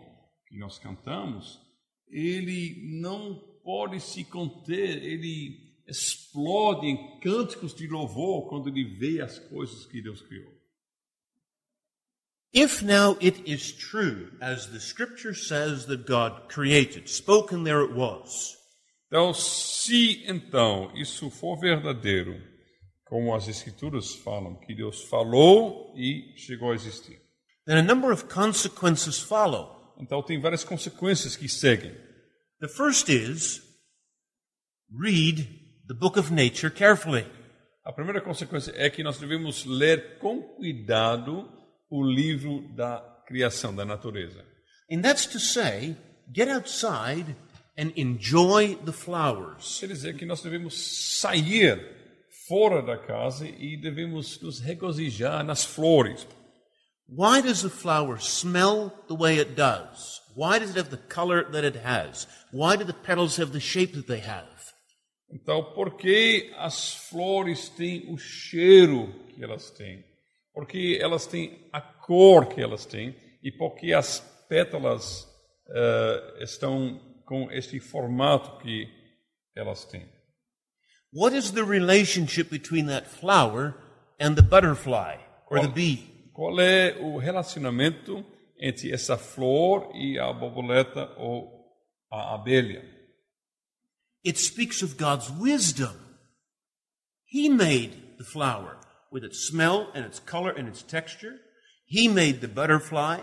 que 0.47 0.57
nós 0.57 0.77
cantamos, 0.77 1.59
ele 2.09 2.81
não 3.01 3.35
pode 3.63 3.99
se 3.99 4.23
conter, 4.23 5.03
ele 5.03 5.81
explode 5.87 6.85
em 6.87 7.19
cânticos 7.19 7.73
de 7.73 7.87
louvor 7.87 8.49
quando 8.49 8.69
ele 8.69 8.83
vê 8.83 9.21
as 9.21 9.39
coisas 9.39 9.85
que 9.85 10.01
Deus 10.01 10.21
criou. 10.21 10.55
If 12.53 12.81
now 12.81 13.17
it 13.21 13.43
is 13.45 13.71
true, 13.73 14.31
as 14.41 14.67
the 14.67 14.79
scripture 14.79 15.35
says 15.35 15.85
that 15.85 16.05
God 16.05 16.47
created, 16.49 17.09
spoken 17.09 17.63
there 17.63 17.83
it 17.83 17.93
was, 17.93 18.57
Então, 19.07 19.33
se 19.33 20.21
então 20.27 20.91
isso 20.93 21.29
for 21.29 21.57
verdadeiro, 21.57 22.41
como 23.05 23.33
as 23.33 23.47
Escrituras 23.47 24.15
falam, 24.15 24.55
que 24.55 24.75
Deus 24.75 25.03
falou 25.03 25.93
e 25.95 26.33
chegou 26.35 26.71
a 26.71 26.75
existir, 26.75 27.17
then 27.65 27.77
a 27.77 27.81
number 27.81 28.11
of 28.11 28.25
consequences 28.25 29.17
follow. 29.17 29.76
Então 29.99 30.21
tem 30.23 30.39
várias 30.39 30.63
consequências 30.63 31.35
que 31.35 31.49
seguem. 31.49 31.93
The 32.59 32.67
first 32.67 33.09
is 33.09 33.61
read 34.89 35.47
the 35.87 35.93
book 35.93 36.17
of 36.17 36.31
nature 36.31 36.71
carefully. 36.71 37.25
A 37.83 37.93
primeira 37.93 38.21
consequência 38.21 38.73
é 38.75 38.89
que 38.89 39.03
nós 39.03 39.17
devemos 39.17 39.65
ler 39.65 40.17
com 40.19 40.41
cuidado 40.41 41.49
o 41.89 42.03
livro 42.03 42.67
da 42.75 42.99
criação, 43.25 43.73
da 43.73 43.85
natureza. 43.85 44.43
And 44.91 45.01
that's 45.01 45.25
to 45.27 45.39
say, 45.39 45.95
get 46.33 46.49
outside 46.49 47.35
and 47.77 47.91
enjoy 47.95 48.75
the 48.85 48.91
flowers. 48.91 49.79
Quer 49.79 49.87
dizer 49.87 50.17
que 50.17 50.25
nós 50.25 50.41
devemos 50.41 51.19
sair 51.19 51.95
fora 52.47 52.81
da 52.81 52.97
casa 52.97 53.47
e 53.47 53.77
devemos 53.77 54.39
nos 54.41 54.59
regozijar 54.59 55.43
nas 55.43 55.63
flores. 55.63 56.27
Why 57.07 57.39
does 57.39 57.61
the 57.61 57.69
flower 57.69 58.17
smell 58.17 58.93
the 59.07 59.15
way 59.15 59.37
it 59.37 59.55
does? 59.55 60.19
Why 60.35 60.59
does 60.59 60.71
it 60.71 60.75
have 60.75 60.89
the 60.89 60.97
color 60.97 61.49
that 61.51 61.63
it 61.63 61.77
has? 61.77 62.27
Why 62.51 62.75
do 62.75 62.83
the 62.83 62.93
petals 62.93 63.37
have 63.37 63.53
the 63.53 63.61
shape 63.61 63.93
that 63.93 64.07
they 64.07 64.19
have? 64.19 64.45
Então, 65.29 65.73
por 65.73 65.97
que 65.97 66.51
as 66.57 66.93
flores 67.09 67.69
têm 67.69 68.11
o 68.11 68.17
cheiro 68.17 69.13
que 69.33 69.43
elas 69.43 69.71
têm? 69.71 70.03
Porque 70.53 70.99
elas 71.01 71.25
têm 71.25 71.69
a 71.71 71.81
cor 71.81 72.45
que 72.45 72.61
elas 72.61 72.85
têm 72.85 73.15
e 73.41 73.51
porque 73.51 73.93
as 73.93 74.19
pétalas 74.49 75.23
uh, 75.69 76.43
estão 76.43 76.99
com 77.25 77.49
este 77.51 77.79
formato 77.79 78.57
que 78.59 78.87
elas 79.55 79.85
têm. 79.85 80.05
What 81.13 81.33
is 81.35 81.51
the 81.51 81.63
relationship 81.63 82.49
between 82.49 82.87
that 82.87 83.07
flower 83.07 83.75
and 84.19 84.35
the 84.35 84.41
butterfly 84.41 85.17
or 85.49 85.61
the 85.61 85.69
bee? 85.69 86.16
Qual 86.37 86.59
é 86.59 86.95
o 86.99 87.17
relacionamento 87.17 88.23
entre 88.59 88.91
essa 88.91 89.17
flor 89.17 89.89
e 89.95 90.19
a 90.19 90.31
borboleta 90.31 91.11
ou 91.17 91.49
a 92.11 92.35
abelha? 92.35 92.85
It 94.23 94.37
speaks 94.37 94.83
of 94.83 94.97
God's 94.97 95.31
wisdom. 95.31 95.95
He 97.25 97.49
made 97.49 98.17
the 98.19 98.23
flower 98.23 98.77
with 99.11 99.23
its 99.23 99.47
smell 99.47 99.89
and 99.95 100.05
its 100.05 100.19
color 100.19 100.51
and 100.51 100.67
its 100.67 100.83
texture. 100.83 101.39
He 101.87 102.07
made 102.07 102.39
the 102.39 102.47
butterfly 102.47 103.19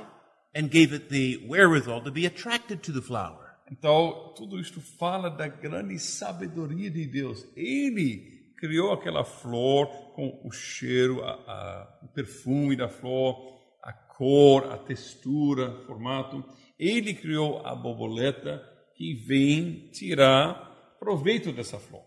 and 0.52 0.68
gave 0.68 0.92
it 0.92 1.08
the 1.08 1.46
wherewithal 1.46 2.02
to 2.02 2.10
be 2.10 2.26
attracted 2.26 2.82
to 2.82 2.90
the 2.90 3.00
flower. 3.00 3.60
Então, 3.70 4.34
tudo 4.36 4.58
isto 4.58 4.80
fala 4.80 5.30
da 5.30 5.46
grande 5.46 6.00
sabedoria 6.00 6.90
de 6.90 7.06
Deus. 7.06 7.46
Ele 7.54 8.43
criou 8.56 8.92
aquela 8.92 9.24
flor 9.24 9.86
com 10.14 10.40
o 10.44 10.50
cheiro, 10.50 11.22
a, 11.24 11.32
a, 11.32 12.00
o 12.02 12.08
perfume 12.08 12.76
da 12.76 12.88
flor, 12.88 13.60
a 13.82 13.92
cor, 13.92 14.72
a 14.72 14.78
textura, 14.78 15.70
o 15.70 15.86
formato. 15.86 16.44
Ele 16.78 17.14
criou 17.14 17.64
a 17.66 17.74
borboleta 17.74 18.62
que 18.96 19.14
vem 19.26 19.90
tirar 19.90 20.96
proveito 20.98 21.52
dessa 21.52 21.78
flor. 21.78 22.04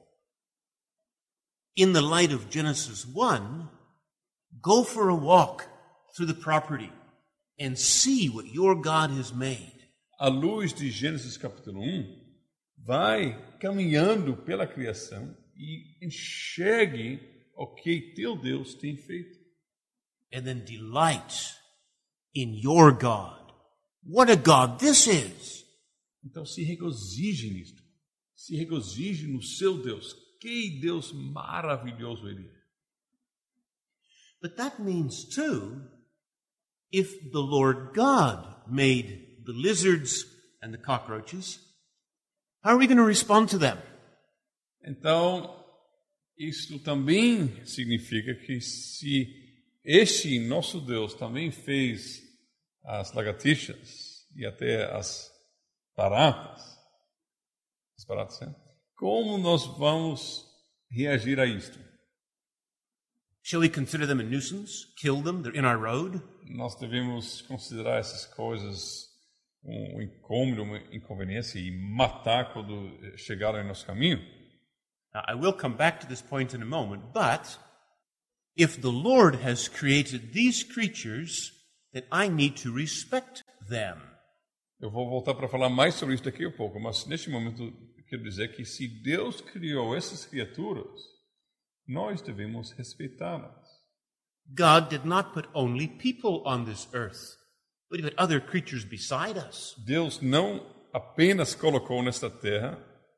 In 1.75 1.93
the 1.93 2.01
light 2.01 2.33
of 2.33 2.47
Genesis 2.49 3.05
1, 3.05 3.67
go 4.61 4.83
for 4.83 5.09
a 5.09 5.15
walk 5.15 5.65
through 6.15 6.33
the 6.33 6.41
property 6.41 6.91
and 7.59 7.75
see 7.75 8.29
what 8.29 8.47
your 8.51 8.75
God 8.75 9.11
has 9.11 9.31
made 9.31 9.77
à 10.19 10.27
luz 10.27 10.73
de 10.73 10.89
Gênesis 10.89 11.37
capítulo 11.37 11.79
1, 11.79 12.27
vai 12.75 13.57
caminhando 13.59 14.35
pela 14.35 14.65
criação 14.65 15.35
e 15.57 15.97
enxergue 16.01 17.19
o 17.55 17.67
que 17.67 18.13
teu 18.15 18.37
Deus 18.37 18.75
tem 18.75 18.95
feito. 18.95 19.37
And 20.33 20.43
then 20.43 20.63
delight 20.65 21.55
in 22.33 22.53
your 22.53 22.91
God. 22.91 23.51
What 24.03 24.31
a 24.31 24.35
God 24.35 24.79
this 24.79 25.07
is! 25.07 25.65
Então 26.23 26.45
se 26.45 26.63
regozije 26.63 27.49
nisto. 27.51 27.81
Se 28.35 28.55
regozije 28.55 29.27
no 29.27 29.41
seu 29.41 29.81
Deus. 29.81 30.13
Que 30.39 30.79
Deus 30.79 31.11
maravilhoso 31.11 32.27
ele 32.27 32.47
é. 32.47 32.57
But 34.39 34.55
that 34.57 34.79
means 34.79 35.25
too, 35.25 35.81
if 36.91 37.31
the 37.31 37.41
Lord 37.41 37.95
God 37.95 38.69
made 38.69 39.43
the 39.45 39.53
lizards 39.53 40.25
and 40.61 40.71
the 40.71 40.77
cockroaches, 40.77 41.59
how 42.63 42.71
are 42.71 42.77
we 42.77 42.85
going 42.85 42.97
to 42.97 43.03
respond 43.03 43.49
to 43.49 43.57
them? 43.57 43.79
Então, 44.87 45.65
isso 46.37 46.79
também 46.79 47.65
significa 47.65 48.33
que 48.33 48.61
se 48.61 49.27
este 49.83 50.39
nosso 50.39 50.79
Deus 50.79 51.13
também 51.13 51.51
fez 51.51 52.21
as 52.85 53.11
lagartixas 53.13 54.25
e 54.33 54.45
até 54.45 54.85
as 54.95 55.29
baratas, 55.95 56.63
as 57.97 58.05
baratas, 58.05 58.39
né? 58.39 58.55
como 58.95 59.37
nós 59.37 59.65
vamos 59.77 60.45
reagir 60.89 61.37
a 61.39 61.45
isto? 61.45 61.77
Shall 63.43 63.61
we 63.61 63.69
consider 63.69 64.07
them 64.07 64.21
a 64.21 64.23
nuisance? 64.23 64.85
Kill 64.97 65.21
them? 65.21 65.41
They're 65.41 65.57
in 65.57 65.65
our 65.65 65.77
road? 65.77 66.21
Nós 66.45 66.75
devemos 66.75 67.41
considerar 67.41 67.99
essas 67.99 68.25
coisas 68.25 69.07
um 69.63 70.01
incômodo, 70.01 70.63
uma 70.63 70.77
inconveniência 70.93 71.59
e 71.59 71.71
matar 71.71 72.53
quando 72.53 72.97
chegarem 73.17 73.61
em 73.61 73.67
nosso 73.67 73.85
caminho. 73.85 74.36
Now, 75.17 75.23
I 75.27 75.33
will 75.33 75.53
come 75.53 75.75
back 75.75 75.99
to 76.01 76.07
this 76.07 76.21
point 76.21 76.53
in 76.53 76.61
a 76.61 76.65
moment, 76.65 77.11
but 77.11 77.57
if 78.55 78.79
the 78.79 78.91
Lord 78.91 79.37
has 79.37 79.67
created 79.67 80.31
these 80.31 80.63
creatures, 80.63 81.51
then 81.91 82.03
I 82.11 82.27
need 82.27 82.55
to 82.57 82.71
respect 82.71 83.43
them. 83.67 83.97
Eu 84.79 84.91
vou 84.91 85.09
voltar 85.09 85.33
para 85.33 85.47
falar 85.47 85.69
mais 85.69 85.95
sobre 85.95 86.13
isso 86.13 86.23
daqui 86.23 86.45
a 86.45 86.51
pouco, 86.51 86.79
mas 86.79 87.07
neste 87.07 87.31
momento 87.31 87.73
quero 88.07 88.21
dizer 88.21 88.55
que 88.55 88.63
se 88.63 88.87
Deus 88.87 89.41
criou 89.41 89.95
essas 89.95 90.23
criaturas, 90.23 91.01
nós 91.87 92.21
devemos 92.21 92.71
respeitá-las. 92.73 93.65
God 94.53 94.87
did 94.87 95.03
not 95.03 95.33
put 95.33 95.49
only 95.55 95.87
people 95.87 96.43
on 96.45 96.65
this 96.65 96.87
earth. 96.93 97.37
But 97.89 97.99
even 97.99 98.13
other 98.19 98.39
creatures 98.39 98.85
beside 98.85 99.39
us. 99.39 99.73
Deus 99.83 100.21
não 100.21 100.63
apenas 100.93 101.55
colocou 101.55 102.03
nesta 102.03 102.29
terra 102.29 102.77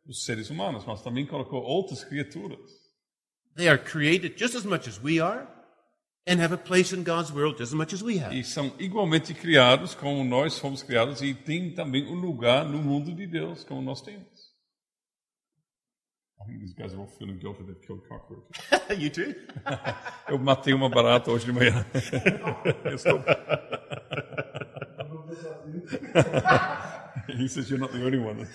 os 0.10 0.26
seres 0.26 0.50
humanos, 0.50 0.84
mas 0.86 1.04
também 1.04 1.26
colocou 1.26 1.62
outras 1.62 2.04
criaturas. 2.04 2.60
They 3.56 3.68
are 3.68 3.78
created 3.78 4.38
just 4.38 4.56
as 4.56 4.66
much 4.66 4.88
as 4.88 5.00
we 5.02 5.22
are 5.22 5.48
and 6.28 6.42
have 6.42 6.54
a 6.54 6.58
place 6.58 6.96
in 6.96 7.04
God's 7.04 7.32
world 7.32 7.58
just 7.58 7.72
as 7.72 7.74
much 7.74 7.94
as 7.94 8.02
we 8.02 8.18
have. 8.20 8.36
E 8.36 8.44
são 8.44 8.74
igualmente 8.80 9.34
criados 9.34 9.94
como 9.94 10.24
nós 10.24 10.58
fomos 10.58 10.82
criados 10.82 11.22
e 11.22 11.34
têm 11.34 11.74
também 11.74 12.08
um 12.08 12.16
lugar 12.16 12.66
no 12.66 12.80
mundo 12.80 13.14
de 13.14 13.28
Deus 13.28 13.64
como 13.64 13.82
nós 13.82 14.02
temos. 14.02 14.50
I 16.42 16.46
think 16.46 16.60
these 16.62 16.74
guys 16.74 16.94
are 16.94 17.02
all 17.02 17.08
feeling 17.20 17.38
guilty 17.38 17.64
they've 17.64 17.82
killed 17.86 18.02
cockroaches. 18.08 18.50
you 18.98 19.10
too? 19.10 19.36
Eu 20.28 20.40
matei 20.40 20.74
uma 20.74 20.90
barata 20.90 21.30
hoje 21.32 21.46
de 21.46 21.52
manhã. 21.52 21.86
Eu 22.86 22.96
estou... 22.96 23.24
he 27.38 27.48
says 27.48 27.70
you're 27.70 27.80
not 27.80 27.92
the 27.92 28.04
only 28.04 28.20
one. 28.20 28.38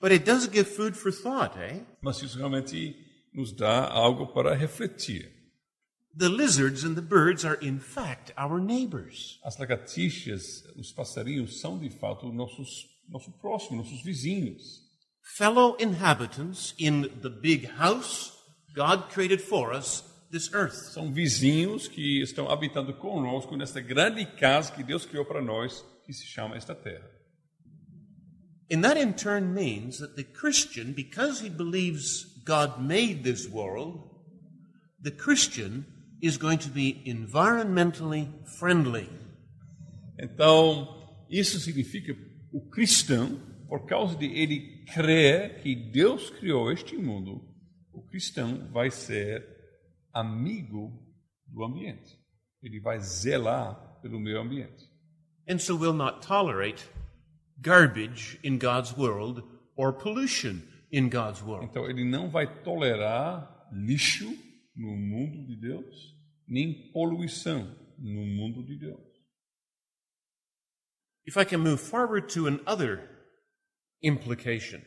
but 0.00 0.12
it 0.12 0.24
does 0.24 0.46
give 0.48 0.68
food 0.68 0.96
for 0.96 1.10
thought, 1.10 1.56
eh? 1.58 1.80
Mas 2.02 2.22
isso 2.22 2.38
realmente 2.38 2.94
nos 3.32 3.52
dá 3.52 3.88
algo 3.90 4.32
para 4.32 4.54
refletir. 4.54 5.32
The 6.14 6.28
lizards 6.28 6.84
and 6.84 6.96
the 6.96 7.02
birds 7.02 7.44
are 7.44 7.58
in 7.60 7.78
fact 7.78 8.32
our 8.36 8.60
neighbors. 8.60 9.38
As 9.44 9.58
lagartixas, 9.58 10.64
os 10.76 10.92
passarinhos 10.92 11.60
são 11.60 11.78
de 11.78 11.90
fato 11.90 12.32
nossos 12.32 12.86
nosso 13.08 13.30
próximo, 13.32 13.78
nossos 13.78 14.02
vizinhos. 14.02 14.82
Fellow 15.36 15.76
inhabitants 15.78 16.74
in 16.78 17.02
the 17.22 17.30
big 17.30 17.66
house 17.78 18.32
God 18.74 19.10
created 19.10 19.40
for 19.40 19.72
us 19.72 20.02
this 20.30 20.52
earth. 20.52 20.74
São 20.74 21.12
vizinhos 21.12 21.88
que 21.88 22.20
estão 22.22 22.50
habitando 22.50 22.92
conosco 22.94 23.56
nesta 23.56 23.80
grande 23.80 24.24
casa 24.26 24.72
que 24.72 24.82
Deus 24.82 25.06
criou 25.06 25.24
para 25.24 25.42
nós, 25.42 25.84
que 26.04 26.12
se 26.12 26.26
chama 26.26 26.56
esta 26.56 26.74
terra. 26.74 27.08
And 28.70 28.82
that 28.82 29.00
in 29.00 29.14
turn 29.14 29.54
means 29.54 29.98
that 29.98 30.14
the 30.14 30.24
Christian, 30.24 30.92
because 30.92 31.40
he 31.40 31.48
believes 31.48 32.24
God 32.44 32.80
made 32.80 33.22
this 33.22 33.48
world, 33.48 34.08
the 35.02 35.10
Christian 35.10 35.86
is 36.20 36.36
going 36.36 36.58
to 36.58 36.68
be 36.68 37.02
environmentally 37.06 38.28
friendly. 38.58 39.08
Então, 40.18 40.96
isso 41.30 41.58
significa 41.60 42.16
o 42.52 42.60
cristão, 42.60 43.40
por 43.68 43.86
causa 43.86 44.16
de 44.16 44.26
ele 44.26 44.84
crer 44.86 45.60
que 45.62 45.74
Deus 45.74 46.30
criou 46.30 46.72
este 46.72 46.96
mundo, 46.96 47.42
o 47.92 48.02
cristão 48.02 48.68
vai 48.72 48.90
ser 48.90 49.57
amigo 50.12 50.92
do 51.46 51.64
ambiente. 51.64 52.18
Ele 52.62 52.80
vai 52.80 52.98
zelar 53.00 54.00
pelo 54.00 54.18
meio 54.18 54.40
ambiente. 54.40 54.88
And 55.48 55.58
so 55.58 55.76
will 55.76 55.94
not 55.94 56.20
tolerate 56.26 56.88
garbage 57.60 58.38
in 58.42 58.58
God's 58.58 58.96
world 58.96 59.42
or 59.76 59.92
pollution 59.92 60.62
in 60.90 61.08
God's 61.08 61.42
world. 61.42 61.64
Então 61.64 61.88
ele 61.88 62.04
não 62.04 62.28
vai 62.28 62.62
tolerar 62.62 63.68
lixo 63.72 64.28
no 64.74 64.96
mundo 64.96 65.46
de 65.46 65.56
Deus, 65.56 66.14
nem 66.46 66.90
poluição 66.92 67.74
no 67.98 68.24
mundo 68.26 68.62
de 68.64 68.76
Deus. 68.76 69.00
If 71.26 71.36
I 71.36 71.44
can 71.44 71.58
move 71.58 71.78
forward 71.78 72.32
to 72.34 72.46
another 72.46 73.18
implication. 74.02 74.82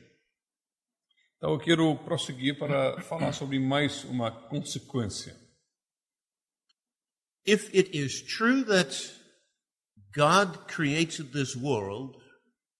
Então 1.42 1.54
eu 1.54 1.60
quero 1.60 1.96
prosseguir 2.04 2.60
para 2.60 3.02
falar 3.02 3.34
sobre 3.34 3.58
mais 3.58 4.04
uma 4.04 4.30
consequência. 4.30 5.36
If 7.44 7.74
it 7.74 7.98
is 7.98 8.22
true 8.22 8.64
that 8.66 8.96
God 10.16 10.68
created 10.68 11.32
this 11.32 11.56
world, 11.56 12.16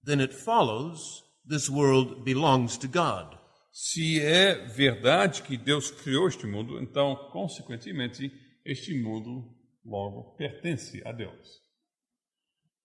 then 0.06 0.22
it 0.22 0.32
follows 0.32 1.24
this 1.44 1.72
world 1.72 2.24
belongs 2.24 2.78
to 2.78 2.88
God. 2.88 3.36
Se 3.72 4.22
é 4.22 4.54
verdade 4.68 5.42
que 5.42 5.58
Deus 5.58 5.90
criou 5.90 6.28
este 6.28 6.46
mundo, 6.46 6.80
então, 6.80 7.16
consequentemente, 7.32 8.32
este 8.64 8.94
mundo 8.94 9.58
logo 9.84 10.36
pertence 10.38 11.02
a 11.04 11.12
Deus. 11.12 11.64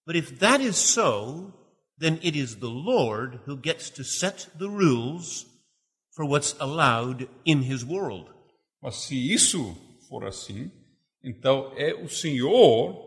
But 0.07 0.17
if 0.17 0.39
that 0.39 0.63
is 0.63 0.79
so, 0.79 1.53
then 1.99 2.19
it 2.23 2.35
is 2.35 2.61
the 2.61 2.71
Lord 2.71 3.41
who 3.47 3.59
gets 3.61 3.91
to 3.91 4.03
set 4.03 4.49
the 4.57 4.71
rules 4.71 5.55
for 6.17 6.25
what's 6.25 6.57
allowed 6.59 7.29
in 7.45 7.63
his 7.63 7.85
world. 7.85 8.33
Mas 8.83 8.97
se 8.97 9.33
isso 9.33 9.77
for 10.09 10.25
assim, 10.25 10.73
então 11.23 11.73
é 11.77 11.95
o 11.95 12.09
Senhor 12.09 13.05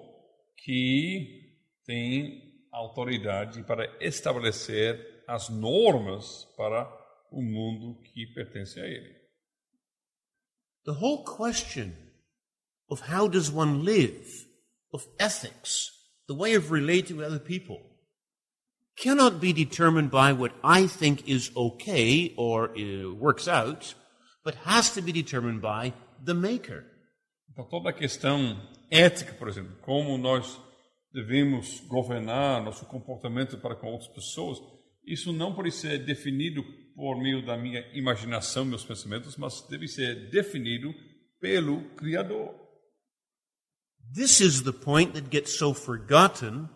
que 0.64 1.58
tem 1.86 2.68
autoridade 2.72 3.64
para 3.64 3.86
estabelecer 4.00 5.24
as 5.28 5.50
normas 5.50 6.46
para 6.56 6.88
o 7.32 7.42
mundo 7.42 8.00
que 8.04 8.28
pertence 8.28 8.80
a 8.80 8.86
Ele. 8.86 9.16
The 10.86 10.92
whole 10.92 11.24
question 11.24 11.96
of 12.90 13.02
how 13.12 13.28
does 13.28 13.52
one 13.52 13.84
live, 13.84 14.48
of 14.92 15.08
ethics, 15.20 15.92
the 16.28 16.36
way 16.36 16.56
of 16.56 16.72
relating 16.72 17.18
with 17.18 17.26
other 17.26 17.40
people, 17.40 17.80
cannot 19.02 19.40
be 19.40 19.54
determined 19.54 20.12
by 20.12 20.34
what 20.34 20.52
I 20.64 20.88
think 20.88 21.28
is 21.28 21.52
okay 21.56 22.34
or 22.38 22.70
uh, 22.78 23.14
works 23.16 23.48
out, 23.48 23.96
but 24.44 24.56
has 24.66 24.92
to 24.92 25.02
be 25.02 25.12
determined 25.12 25.62
by 25.62 25.94
the 26.24 26.34
Maker. 26.34 26.86
Então, 27.52 27.66
toda 27.66 27.90
a 27.90 27.94
questão 27.94 28.62
ética, 28.92 29.34
por 29.34 29.48
exemplo, 29.48 29.76
como 29.82 30.18
nós 30.18 30.60
devemos 31.14 31.80
governar 31.88 32.64
nosso 32.64 32.86
comportamento 32.86 33.58
para 33.58 33.76
com 33.76 33.88
outras 33.88 34.10
pessoas, 34.10 34.60
isso 35.06 35.34
não 35.34 35.54
pode 35.54 35.72
ser 35.72 36.06
definido 36.06 36.64
por 36.96 37.18
meio 37.18 37.46
da 37.46 37.58
minha 37.58 37.82
imaginação, 37.94 38.66
meus 38.66 38.84
pensamentos, 38.84 39.38
mas 39.38 39.62
deve 39.70 39.88
ser 39.88 40.30
definido 40.30 40.94
pelo 41.40 41.82
Criador. 41.96 42.54
This 44.14 44.42
is 44.42 44.64
the 44.64 44.74
point 44.74 45.14
that 45.14 45.30
gets 45.30 45.58
so 45.58 45.74
forgotten 45.74 46.70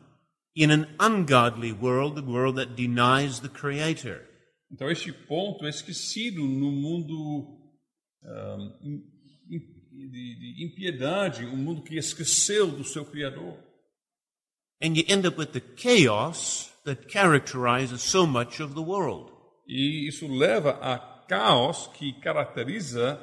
in 0.55 0.71
an 0.71 0.95
ungodly 0.99 1.71
world, 1.71 2.15
the 2.15 2.23
world 2.23 2.55
that 2.57 2.75
denies 2.75 3.41
the 3.41 3.49
Creator. 3.49 4.21
Então, 4.71 4.89
este 4.89 5.11
ponto 5.11 5.65
é 5.65 5.69
esquecido 5.69 6.41
no 6.41 6.71
mundo 6.71 7.59
um, 8.23 9.03
de, 9.91 10.09
de 10.09 10.65
impiedade, 10.65 11.45
um 11.45 11.57
mundo 11.57 11.83
que 11.83 11.95
esqueceu 11.95 12.67
do 12.67 12.83
seu 12.83 13.05
Criador. 13.05 13.57
And 14.81 14.95
you 14.95 15.03
end 15.07 15.25
up 15.25 15.37
with 15.37 15.53
the 15.53 15.61
chaos 15.61 16.71
that 16.85 17.07
characterizes 17.07 18.01
so 18.01 18.25
much 18.25 18.59
of 18.59 18.73
the 18.73 18.81
world. 18.81 19.31
E 19.67 20.07
isso 20.07 20.27
leva 20.27 20.71
a 20.81 20.97
caos 21.27 21.87
que 21.93 22.13
caracteriza 22.19 23.21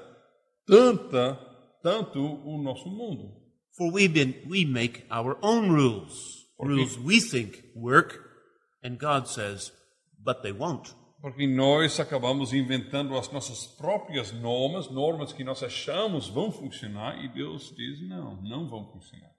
tanta, 0.67 1.35
tanto 1.83 2.21
o 2.21 2.63
nosso 2.63 2.89
mundo. 2.89 3.37
For 3.77 3.93
we, 3.93 4.09
been, 4.09 4.35
we 4.49 4.65
make 4.65 5.05
our 5.11 5.37
own 5.43 5.71
rules, 5.71 6.40
rules 6.69 6.99
we 6.99 7.21
think 7.21 7.65
work, 7.75 8.19
and 8.83 8.99
God 8.99 9.27
says, 9.29 9.73
but 10.23 10.43
they 10.43 10.53
won't. 10.53 10.95
Porque 11.21 11.47
nós 11.47 12.01
acabamos 12.01 12.55
inventando 12.55 13.15
as 13.17 13.31
nossas 13.31 13.67
próprias 13.67 14.33
normas, 14.33 14.91
normas 14.91 15.33
que 15.35 15.45
nós 15.45 15.63
achamos 15.63 16.29
vão 16.29 16.51
funcionar, 16.51 17.23
e 17.23 17.29
Deus 17.29 17.75
diz: 17.77 18.01
não, 18.09 18.41
não 18.43 18.67
vão 18.67 18.91
funcionar. 18.91 19.31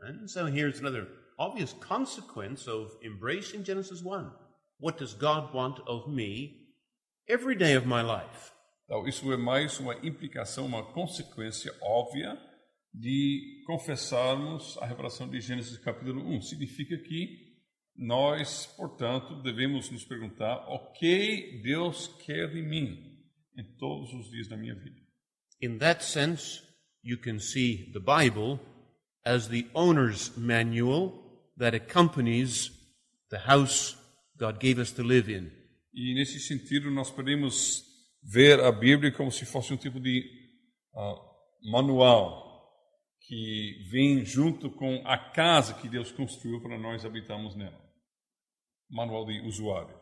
And 0.00 0.28
so 0.28 0.46
here's 0.46 0.78
another 0.78 1.08
obvious 1.36 1.72
consequence 1.72 2.68
of 2.68 2.96
embracing 3.02 3.64
Genesis 3.64 4.02
1. 4.02 4.30
What 4.78 4.98
does 4.98 5.12
God 5.14 5.52
want 5.52 5.80
of 5.86 6.08
me 6.08 6.68
every 7.28 7.56
day 7.56 7.76
of 7.76 7.86
my 7.86 8.02
life? 8.02 8.52
Então, 8.84 9.06
isso 9.06 9.32
é 9.32 9.36
mais 9.36 9.78
uma 9.78 9.94
implicação, 10.04 10.66
uma 10.66 10.82
consequência 10.92 11.72
óbvia 11.82 12.36
de 12.92 13.62
confessarmos 13.66 14.76
a 14.78 14.86
revelação 14.86 15.28
de 15.28 15.40
Gênesis 15.40 15.76
capítulo 15.78 16.26
1. 16.36 16.42
Significa 16.42 16.96
que 16.98 17.50
nós, 17.96 18.66
portanto, 18.76 19.42
devemos 19.42 19.90
nos 19.90 20.04
perguntar 20.04 20.56
o 20.68 20.92
que 20.92 21.60
Deus 21.62 22.08
quer 22.24 22.50
de 22.50 22.62
mim 22.62 23.18
em 23.56 23.64
todos 23.76 24.12
os 24.14 24.30
dias 24.30 24.48
da 24.48 24.56
minha 24.56 24.74
vida. 24.74 25.00
In 25.60 25.78
that 25.78 26.02
sense, 26.04 26.62
you 27.02 27.18
can 27.18 27.38
see 27.38 27.90
the 27.92 28.00
Bible 28.00 28.58
as 29.24 29.48
the 29.48 29.68
owner's 29.74 30.36
manual 30.36 31.12
that 31.58 31.76
accompanies 31.76 32.70
the 33.30 33.38
house 33.38 33.96
God 34.36 34.58
gave 34.58 34.80
us 34.80 34.90
to 34.92 35.02
live 35.02 35.30
in. 35.30 35.50
E 35.92 36.14
nesse 36.14 36.40
sentido, 36.40 36.90
nós 36.90 37.10
podemos 37.10 37.84
ver 38.22 38.60
a 38.60 38.72
Bíblia 38.72 39.12
como 39.12 39.30
se 39.30 39.44
fosse 39.44 39.72
um 39.72 39.76
tipo 39.76 40.00
de 40.00 40.24
uh, 40.94 41.70
manual 41.70 42.49
que 43.30 43.86
vem 43.88 44.24
junto 44.24 44.68
com 44.68 45.06
a 45.06 45.16
casa 45.16 45.72
que 45.74 45.88
Deus 45.88 46.10
construiu 46.10 46.60
para 46.60 46.76
nós 46.76 47.04
habitarmos 47.04 47.54
nela. 47.54 47.80
Manual 48.90 49.24
de 49.24 49.40
usuário. 49.42 49.96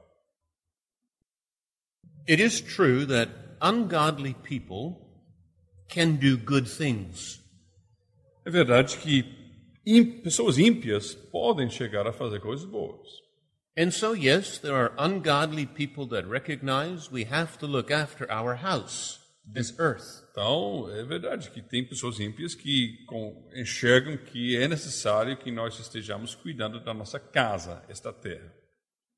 It 2.27 2.43
is 2.43 2.63
true 2.63 3.05
that 3.05 3.31
ungodly 3.61 4.33
people 4.33 4.97
can 5.91 6.15
do 6.15 6.39
good 6.39 6.71
things. 6.71 7.39
É 8.47 8.51
verdade 8.51 8.97
que 8.97 9.23
pessoas 10.23 10.57
ímpias 10.57 11.15
podem 11.15 11.69
chegar 11.69 12.07
a 12.07 12.15
fazer 12.15 12.41
coisas 12.41 12.65
boas. 12.65 13.07
And 13.77 13.91
so, 13.91 14.15
yes, 14.15 14.59
there 14.59 14.75
are 14.75 14.95
ungodly 14.97 15.67
people 15.67 16.07
that 16.07 16.27
recognize 16.27 17.13
we 17.13 17.25
have 17.25 17.59
to 17.59 17.67
look 17.67 17.91
after 17.91 18.27
our 18.33 18.55
house, 18.55 19.21
this 19.55 19.79
earth. 19.79 20.25
Então, 20.31 20.89
é 20.91 21.05
verdade 21.05 21.51
que 21.51 21.63
tem 21.63 21.87
pessoas 21.87 22.21
ímpias 22.21 22.55
que 22.55 23.05
com, 23.07 23.49
enxergam 23.55 24.17
que 24.17 24.57
é 24.57 24.69
necessário 24.69 25.37
que 25.37 25.51
nós 25.51 25.79
estejamos 25.79 26.35
cuidando 26.35 26.83
da 26.83 26.95
nossa 26.95 27.19
casa, 27.19 27.85
esta 27.89 28.13
terra. 28.13 28.53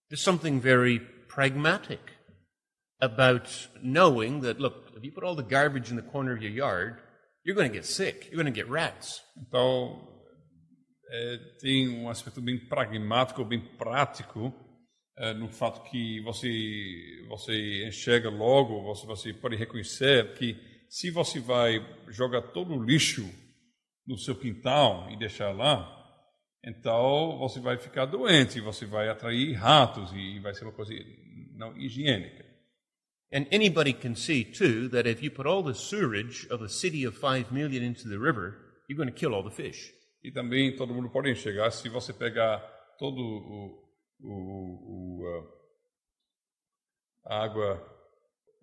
There's 0.08 0.22
something 0.22 0.60
very 0.60 1.00
pragmatic 1.28 2.00
about 3.00 3.48
knowing 3.82 4.40
that, 4.40 4.60
look, 4.60 4.92
if 4.96 5.04
you 5.04 5.12
put 5.12 5.24
all 5.24 5.36
the 5.36 5.42
garbage 5.42 5.90
in 5.90 5.96
the 5.96 6.02
corner 6.02 6.32
of 6.32 6.42
your 6.42 6.52
yard, 6.52 7.00
you're 7.44 7.54
going 7.54 7.68
to 7.68 7.74
get 7.74 7.86
sick. 7.86 8.26
You're 8.30 8.42
going 8.42 8.52
to 8.52 8.56
get 8.56 8.68
rats. 8.68 9.22
Então, 9.38 10.08
é, 11.10 11.36
tem 11.60 11.88
um 11.88 12.08
aspecto 12.08 12.40
bem 12.40 12.58
pragmático, 12.68 13.44
bem 13.44 13.60
prático, 13.76 14.54
é, 15.16 15.34
no 15.34 15.48
fato 15.48 15.82
que 15.90 16.20
você, 16.20 17.24
você 17.28 17.86
enxerga 17.86 18.30
logo, 18.30 18.82
você, 18.82 19.06
você 19.06 19.32
pode 19.32 19.56
reconhecer 19.56 20.34
que 20.34 20.56
se 20.88 21.10
você 21.10 21.38
vai 21.38 21.78
jogar 22.08 22.42
todo 22.42 22.74
o 22.74 22.82
lixo 22.82 23.28
no 24.06 24.16
seu 24.18 24.34
quintal 24.34 25.08
e 25.10 25.16
deixar 25.16 25.52
lá, 25.52 25.96
então 26.64 27.38
você 27.38 27.60
vai 27.60 27.78
ficar 27.78 28.06
doente, 28.06 28.60
você 28.60 28.84
vai 28.84 29.08
atrair 29.08 29.54
ratos 29.54 30.10
e 30.12 30.38
vai 30.40 30.54
ser 30.54 30.64
uma 30.64 30.72
coisa 30.72 30.92
não 31.54 31.76
higiênica. 31.76 32.44
And 33.32 33.46
anybody 33.52 33.92
can 33.92 34.16
see, 34.16 34.44
too, 34.44 34.88
that 34.88 35.08
if 35.08 35.22
you 35.22 35.30
put 35.30 35.46
all 35.46 35.62
the 35.62 35.74
sewerage 35.74 36.48
of 36.50 36.64
a 36.64 36.68
city 36.68 37.04
of 37.06 37.16
5 37.16 37.52
million 37.52 37.82
into 37.84 38.08
the 38.08 38.18
river, 38.18 38.56
you're 38.88 38.96
going 38.96 39.08
to 39.08 39.14
kill 39.14 39.34
all 39.34 39.44
the 39.44 39.50
fish. 39.50 39.92
E 40.22 40.32
também 40.32 40.74
todo 40.74 40.92
mundo 40.92 41.08
pode 41.08 41.30
enxergar 41.30 41.70
se 41.70 41.88
você 41.88 42.12
pegar 42.12 42.58
todo 42.98 43.20
o, 43.20 43.89
o, 44.22 45.24
o 45.24 45.60
a 47.24 47.44
água, 47.44 47.80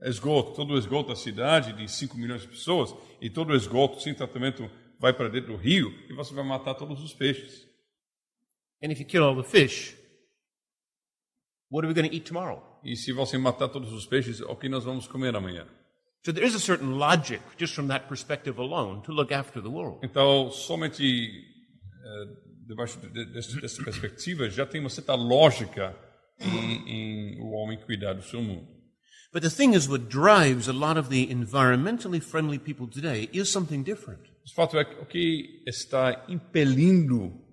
esgoto, 0.01 0.53
todo 0.53 0.73
o 0.73 0.77
esgoto 0.77 1.09
da 1.09 1.15
cidade 1.15 1.73
de 1.73 1.87
5 1.87 2.17
milhões 2.17 2.41
de 2.41 2.47
pessoas 2.47 2.93
e 3.21 3.29
todo 3.29 3.51
o 3.51 3.55
esgoto 3.55 4.01
sem 4.01 4.13
tratamento 4.13 4.69
vai 4.99 5.13
para 5.13 5.29
dentro 5.29 5.53
do 5.53 5.57
rio 5.57 5.91
e 6.09 6.13
você 6.13 6.33
vai 6.33 6.43
matar 6.43 6.75
todos 6.75 7.03
os 7.03 7.13
peixes. 7.13 7.65
And 8.83 8.91
if 8.91 8.99
you 8.99 9.05
kill 9.05 9.23
all 9.23 9.35
the 9.35 9.47
fish, 9.47 9.95
what 11.69 11.85
are 11.85 11.87
we 11.87 11.93
going 11.93 12.09
to 12.09 12.15
eat 12.15 12.25
tomorrow? 12.25 12.61
E 12.83 12.95
se 12.95 13.11
você 13.11 13.37
matar 13.37 13.69
todos 13.69 13.91
os 13.91 14.05
peixes, 14.05 14.41
o 14.41 14.55
que 14.55 14.69
nós 14.69 14.83
vamos 14.83 15.07
comer 15.07 15.35
amanhã? 15.35 15.67
So 16.25 16.33
there 16.33 16.45
is 16.45 16.55
a 16.55 16.59
certain 16.59 16.97
logic, 16.97 17.41
just 17.57 17.73
from 17.73 17.87
that 17.87 18.07
perspective 18.07 18.59
alone, 18.59 19.01
to 19.03 19.11
look 19.11 19.33
after 19.33 19.61
the 19.61 19.69
world. 19.69 19.99
Então, 20.03 20.51
somente 20.51 21.03
eh, 21.03 22.46
debaixo 22.67 22.99
de, 22.99 23.09
de, 23.09 23.25
dessa 23.61 23.83
perspectiva, 23.83 24.49
já 24.49 24.65
tem 24.65 24.81
uma 24.81 24.89
certa 24.89 25.15
lógica 25.15 25.95
em, 26.39 26.89
em 26.89 27.41
o 27.41 27.51
homem 27.51 27.79
cuidar 27.79 28.13
do 28.13 28.23
seu 28.23 28.41
mundo. 28.41 28.67
But 29.33 29.43
the 29.43 29.49
thing 29.49 29.75
is, 29.75 29.87
what 29.87 30.05
drives 30.09 30.67
a 30.67 30.73
lot 30.73 30.97
of 30.97 31.09
the 31.09 31.31
environmentally 31.31 32.21
friendly 32.21 32.59
people 32.59 32.87
today 32.87 33.29
is 33.33 33.49
something 33.49 33.83
different. 33.83 34.21
O 34.45 34.53
fato 34.55 34.77
é 34.79 34.85
que 34.85 34.95
o 35.01 35.05
que 35.05 35.63
está 35.67 36.25
impelindo 36.29 37.45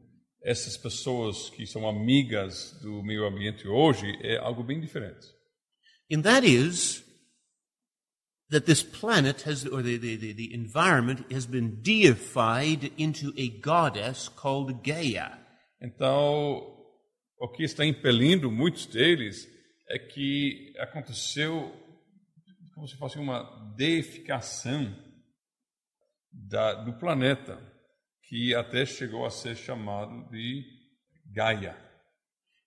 essas 0.42 0.76
pessoas 0.76 1.50
que 1.50 1.66
são 1.66 1.88
amigas 1.88 2.78
do 2.82 3.02
meio 3.02 3.26
ambiente 3.26 3.66
hoje 3.66 4.06
é 4.22 4.36
algo 4.36 4.62
bem 4.62 4.80
diferente. 4.80 5.26
And 6.12 6.22
that 6.22 6.46
is 6.46 7.02
that 8.50 8.66
this 8.66 8.82
planet 8.82 9.42
has, 9.42 9.66
or 9.66 9.82
the, 9.82 9.96
the, 9.96 10.16
the, 10.16 10.54
environment 10.54 11.32
has 11.32 11.46
been 11.46 11.80
deified 11.82 12.92
into 12.96 13.32
a 13.36 13.48
goddess 13.60 14.28
called 14.28 14.82
Gaia. 14.82 15.38
Então, 15.82 16.62
o 17.38 17.48
que 17.48 17.64
está 17.64 17.84
impelindo 17.84 18.50
muitos 18.50 18.86
deles 18.86 19.48
é 19.88 19.98
que 19.98 20.72
aconteceu 20.78 21.72
como 22.74 22.88
se 22.88 22.96
fosse 22.96 23.18
uma 23.18 23.74
deificação 23.76 24.94
da, 26.32 26.74
do 26.74 26.92
planeta, 26.94 27.58
que 28.28 28.54
até 28.54 28.84
chegou 28.84 29.24
a 29.24 29.30
ser 29.30 29.56
chamado 29.56 30.28
de 30.30 30.64
Gaia. 31.32 31.76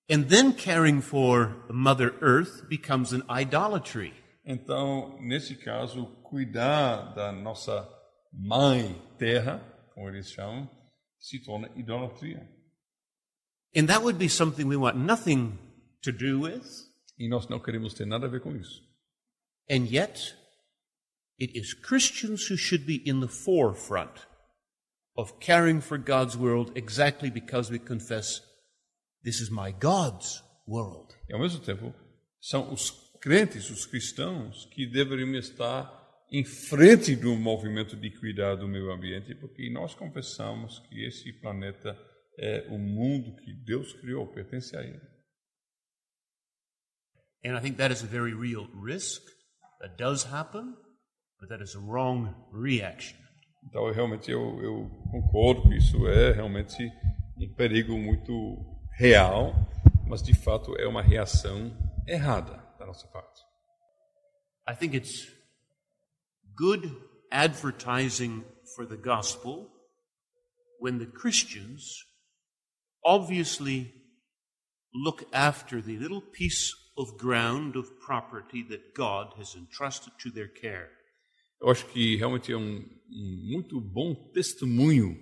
And 0.09 0.30
then 0.30 0.53
caring 0.53 1.01
for 1.01 1.65
Mother 1.69 2.13
Earth 2.21 2.69
becomes 2.69 3.11
an 3.11 3.23
idolatry. 3.30 4.13
Então, 4.49 5.19
nesse 5.19 5.57
caso, 5.57 6.05
cuidar 6.23 7.13
da 7.13 7.33
nossa 7.33 7.85
mãe 8.31 8.95
terra, 9.17 9.59
como 9.93 10.07
eles 10.07 10.31
chamam, 10.31 10.69
se 11.19 11.43
torna 11.43 11.69
idolatria. 11.75 12.47
And 13.75 13.87
that 13.87 14.01
would 14.01 14.17
be 14.17 14.29
something 14.29 14.65
we 14.65 14.77
want 14.77 14.95
nothing 14.95 15.59
to 16.01 16.13
do 16.13 16.43
with. 16.43 16.63
E 17.19 17.27
nós 17.27 17.49
não 17.49 17.59
queremos 17.59 17.93
ter 17.93 18.05
nada 18.05 18.27
a 18.27 18.29
ver 18.29 18.39
com 18.39 18.55
isso. 18.55 18.81
And 19.69 19.85
yet, 19.91 20.37
it 21.37 21.59
is 21.59 21.73
Christians 21.73 22.49
who 22.49 22.55
should 22.55 22.85
be 22.85 23.03
in 23.05 23.19
the 23.19 23.27
forefront 23.27 24.27
of 25.17 25.41
caring 25.41 25.81
for 25.81 25.97
God's 25.97 26.37
world 26.37 26.71
exactly 26.73 27.29
because 27.29 27.69
we 27.69 27.79
confess 27.79 28.41
this 29.25 29.41
is 29.41 29.49
my 29.49 29.73
God's 29.73 30.41
world. 30.65 31.13
E 31.27 31.33
ao 31.33 31.41
mesmo 31.41 31.59
tempo, 31.59 31.93
são 32.39 32.71
os 32.71 33.06
crentes, 33.22 33.70
os 33.70 33.86
cristãos, 33.86 34.65
que 34.65 34.86
deveriam 34.86 35.34
estar 35.36 35.97
em 36.32 36.43
frente 36.43 37.15
do 37.15 37.36
movimento 37.36 37.95
de 37.95 38.11
cuidar 38.11 38.55
do 38.55 38.68
meio 38.68 38.91
ambiente, 38.91 39.34
porque 39.36 39.70
nós 39.70 39.95
confessamos 39.95 40.80
que 40.80 41.05
esse 41.05 41.32
planeta 41.34 41.97
é 42.38 42.68
o 42.70 42.78
mundo 42.78 43.36
que 43.38 43.53
Deus 43.53 43.93
criou, 43.93 44.28
pertence 44.28 44.76
a 44.76 44.82
Ele. 44.82 45.01
And 47.45 47.57
I 47.57 47.61
think 47.61 47.78
that 47.78 47.93
is 47.93 48.03
a 48.03 48.07
very 48.07 48.34
real 48.34 48.68
risk 48.74 49.24
that 49.80 49.95
does 49.97 50.26
happen, 50.26 50.76
but 51.39 51.49
that 51.49 51.63
is 51.63 51.76
a 51.76 51.80
wrong 51.80 52.34
reaction. 52.51 53.18
Então, 53.63 53.91
realmente, 53.91 54.32
eu, 54.32 54.61
eu 54.61 54.89
concordo 55.11 55.70
que 55.70 55.78
isso 55.78 56.07
é 56.07 56.32
realmente 56.32 56.91
um 57.38 57.53
perigo 57.55 57.97
muito 57.97 58.34
real, 58.97 59.53
mas 60.07 60.22
de 60.22 60.34
fato 60.34 60.76
é 60.78 60.88
uma 60.88 61.01
reação 61.01 61.72
errada 62.07 62.51
da 62.51 62.66
nossa 62.88 63.07
parte. 63.07 63.41
I 64.67 64.75
think 64.75 64.95
it's 64.95 65.27
good 66.55 66.91
advertising 67.31 68.43
for 68.75 68.85
the 68.85 68.97
gospel 68.97 69.69
when 70.79 70.97
the 70.97 71.05
Christians 71.05 72.05
obviously 73.03 73.93
look 74.93 75.25
after 75.31 75.81
the 75.81 75.97
little 75.97 76.21
piece 76.21 76.73
of 76.97 77.17
ground 77.17 77.75
of 77.75 77.99
property 77.99 78.63
that 78.63 78.93
God 78.95 79.33
has 79.38 79.55
entrusted 79.55 80.13
to 80.19 80.31
their 80.31 80.47
care. 80.47 80.89
Eu 81.61 81.69
acho 81.69 81.85
que 81.88 82.15
realmente 82.15 82.51
é 82.51 82.57
um, 82.57 82.85
um 83.09 83.49
muito 83.51 83.79
bom 83.81 84.13
testemunho 84.31 85.17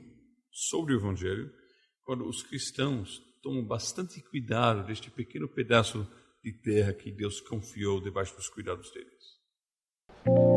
sobre 0.52 0.94
o 0.94 0.98
Evangelho 0.98 1.52
quando 2.04 2.28
os 2.28 2.44
cristãos 2.44 3.22
tomam 3.42 3.64
bastante 3.64 4.22
cuidado 4.22 4.86
deste 4.86 5.10
pequeno 5.10 5.48
pedaço 5.48 6.08
de 6.46 6.54
terra 6.54 6.94
que 6.94 7.12
Deus 7.12 7.42
confiou 7.42 8.00
debaixo 8.00 8.36
dos 8.36 8.48
cuidados 8.48 8.92
deles. 8.92 10.55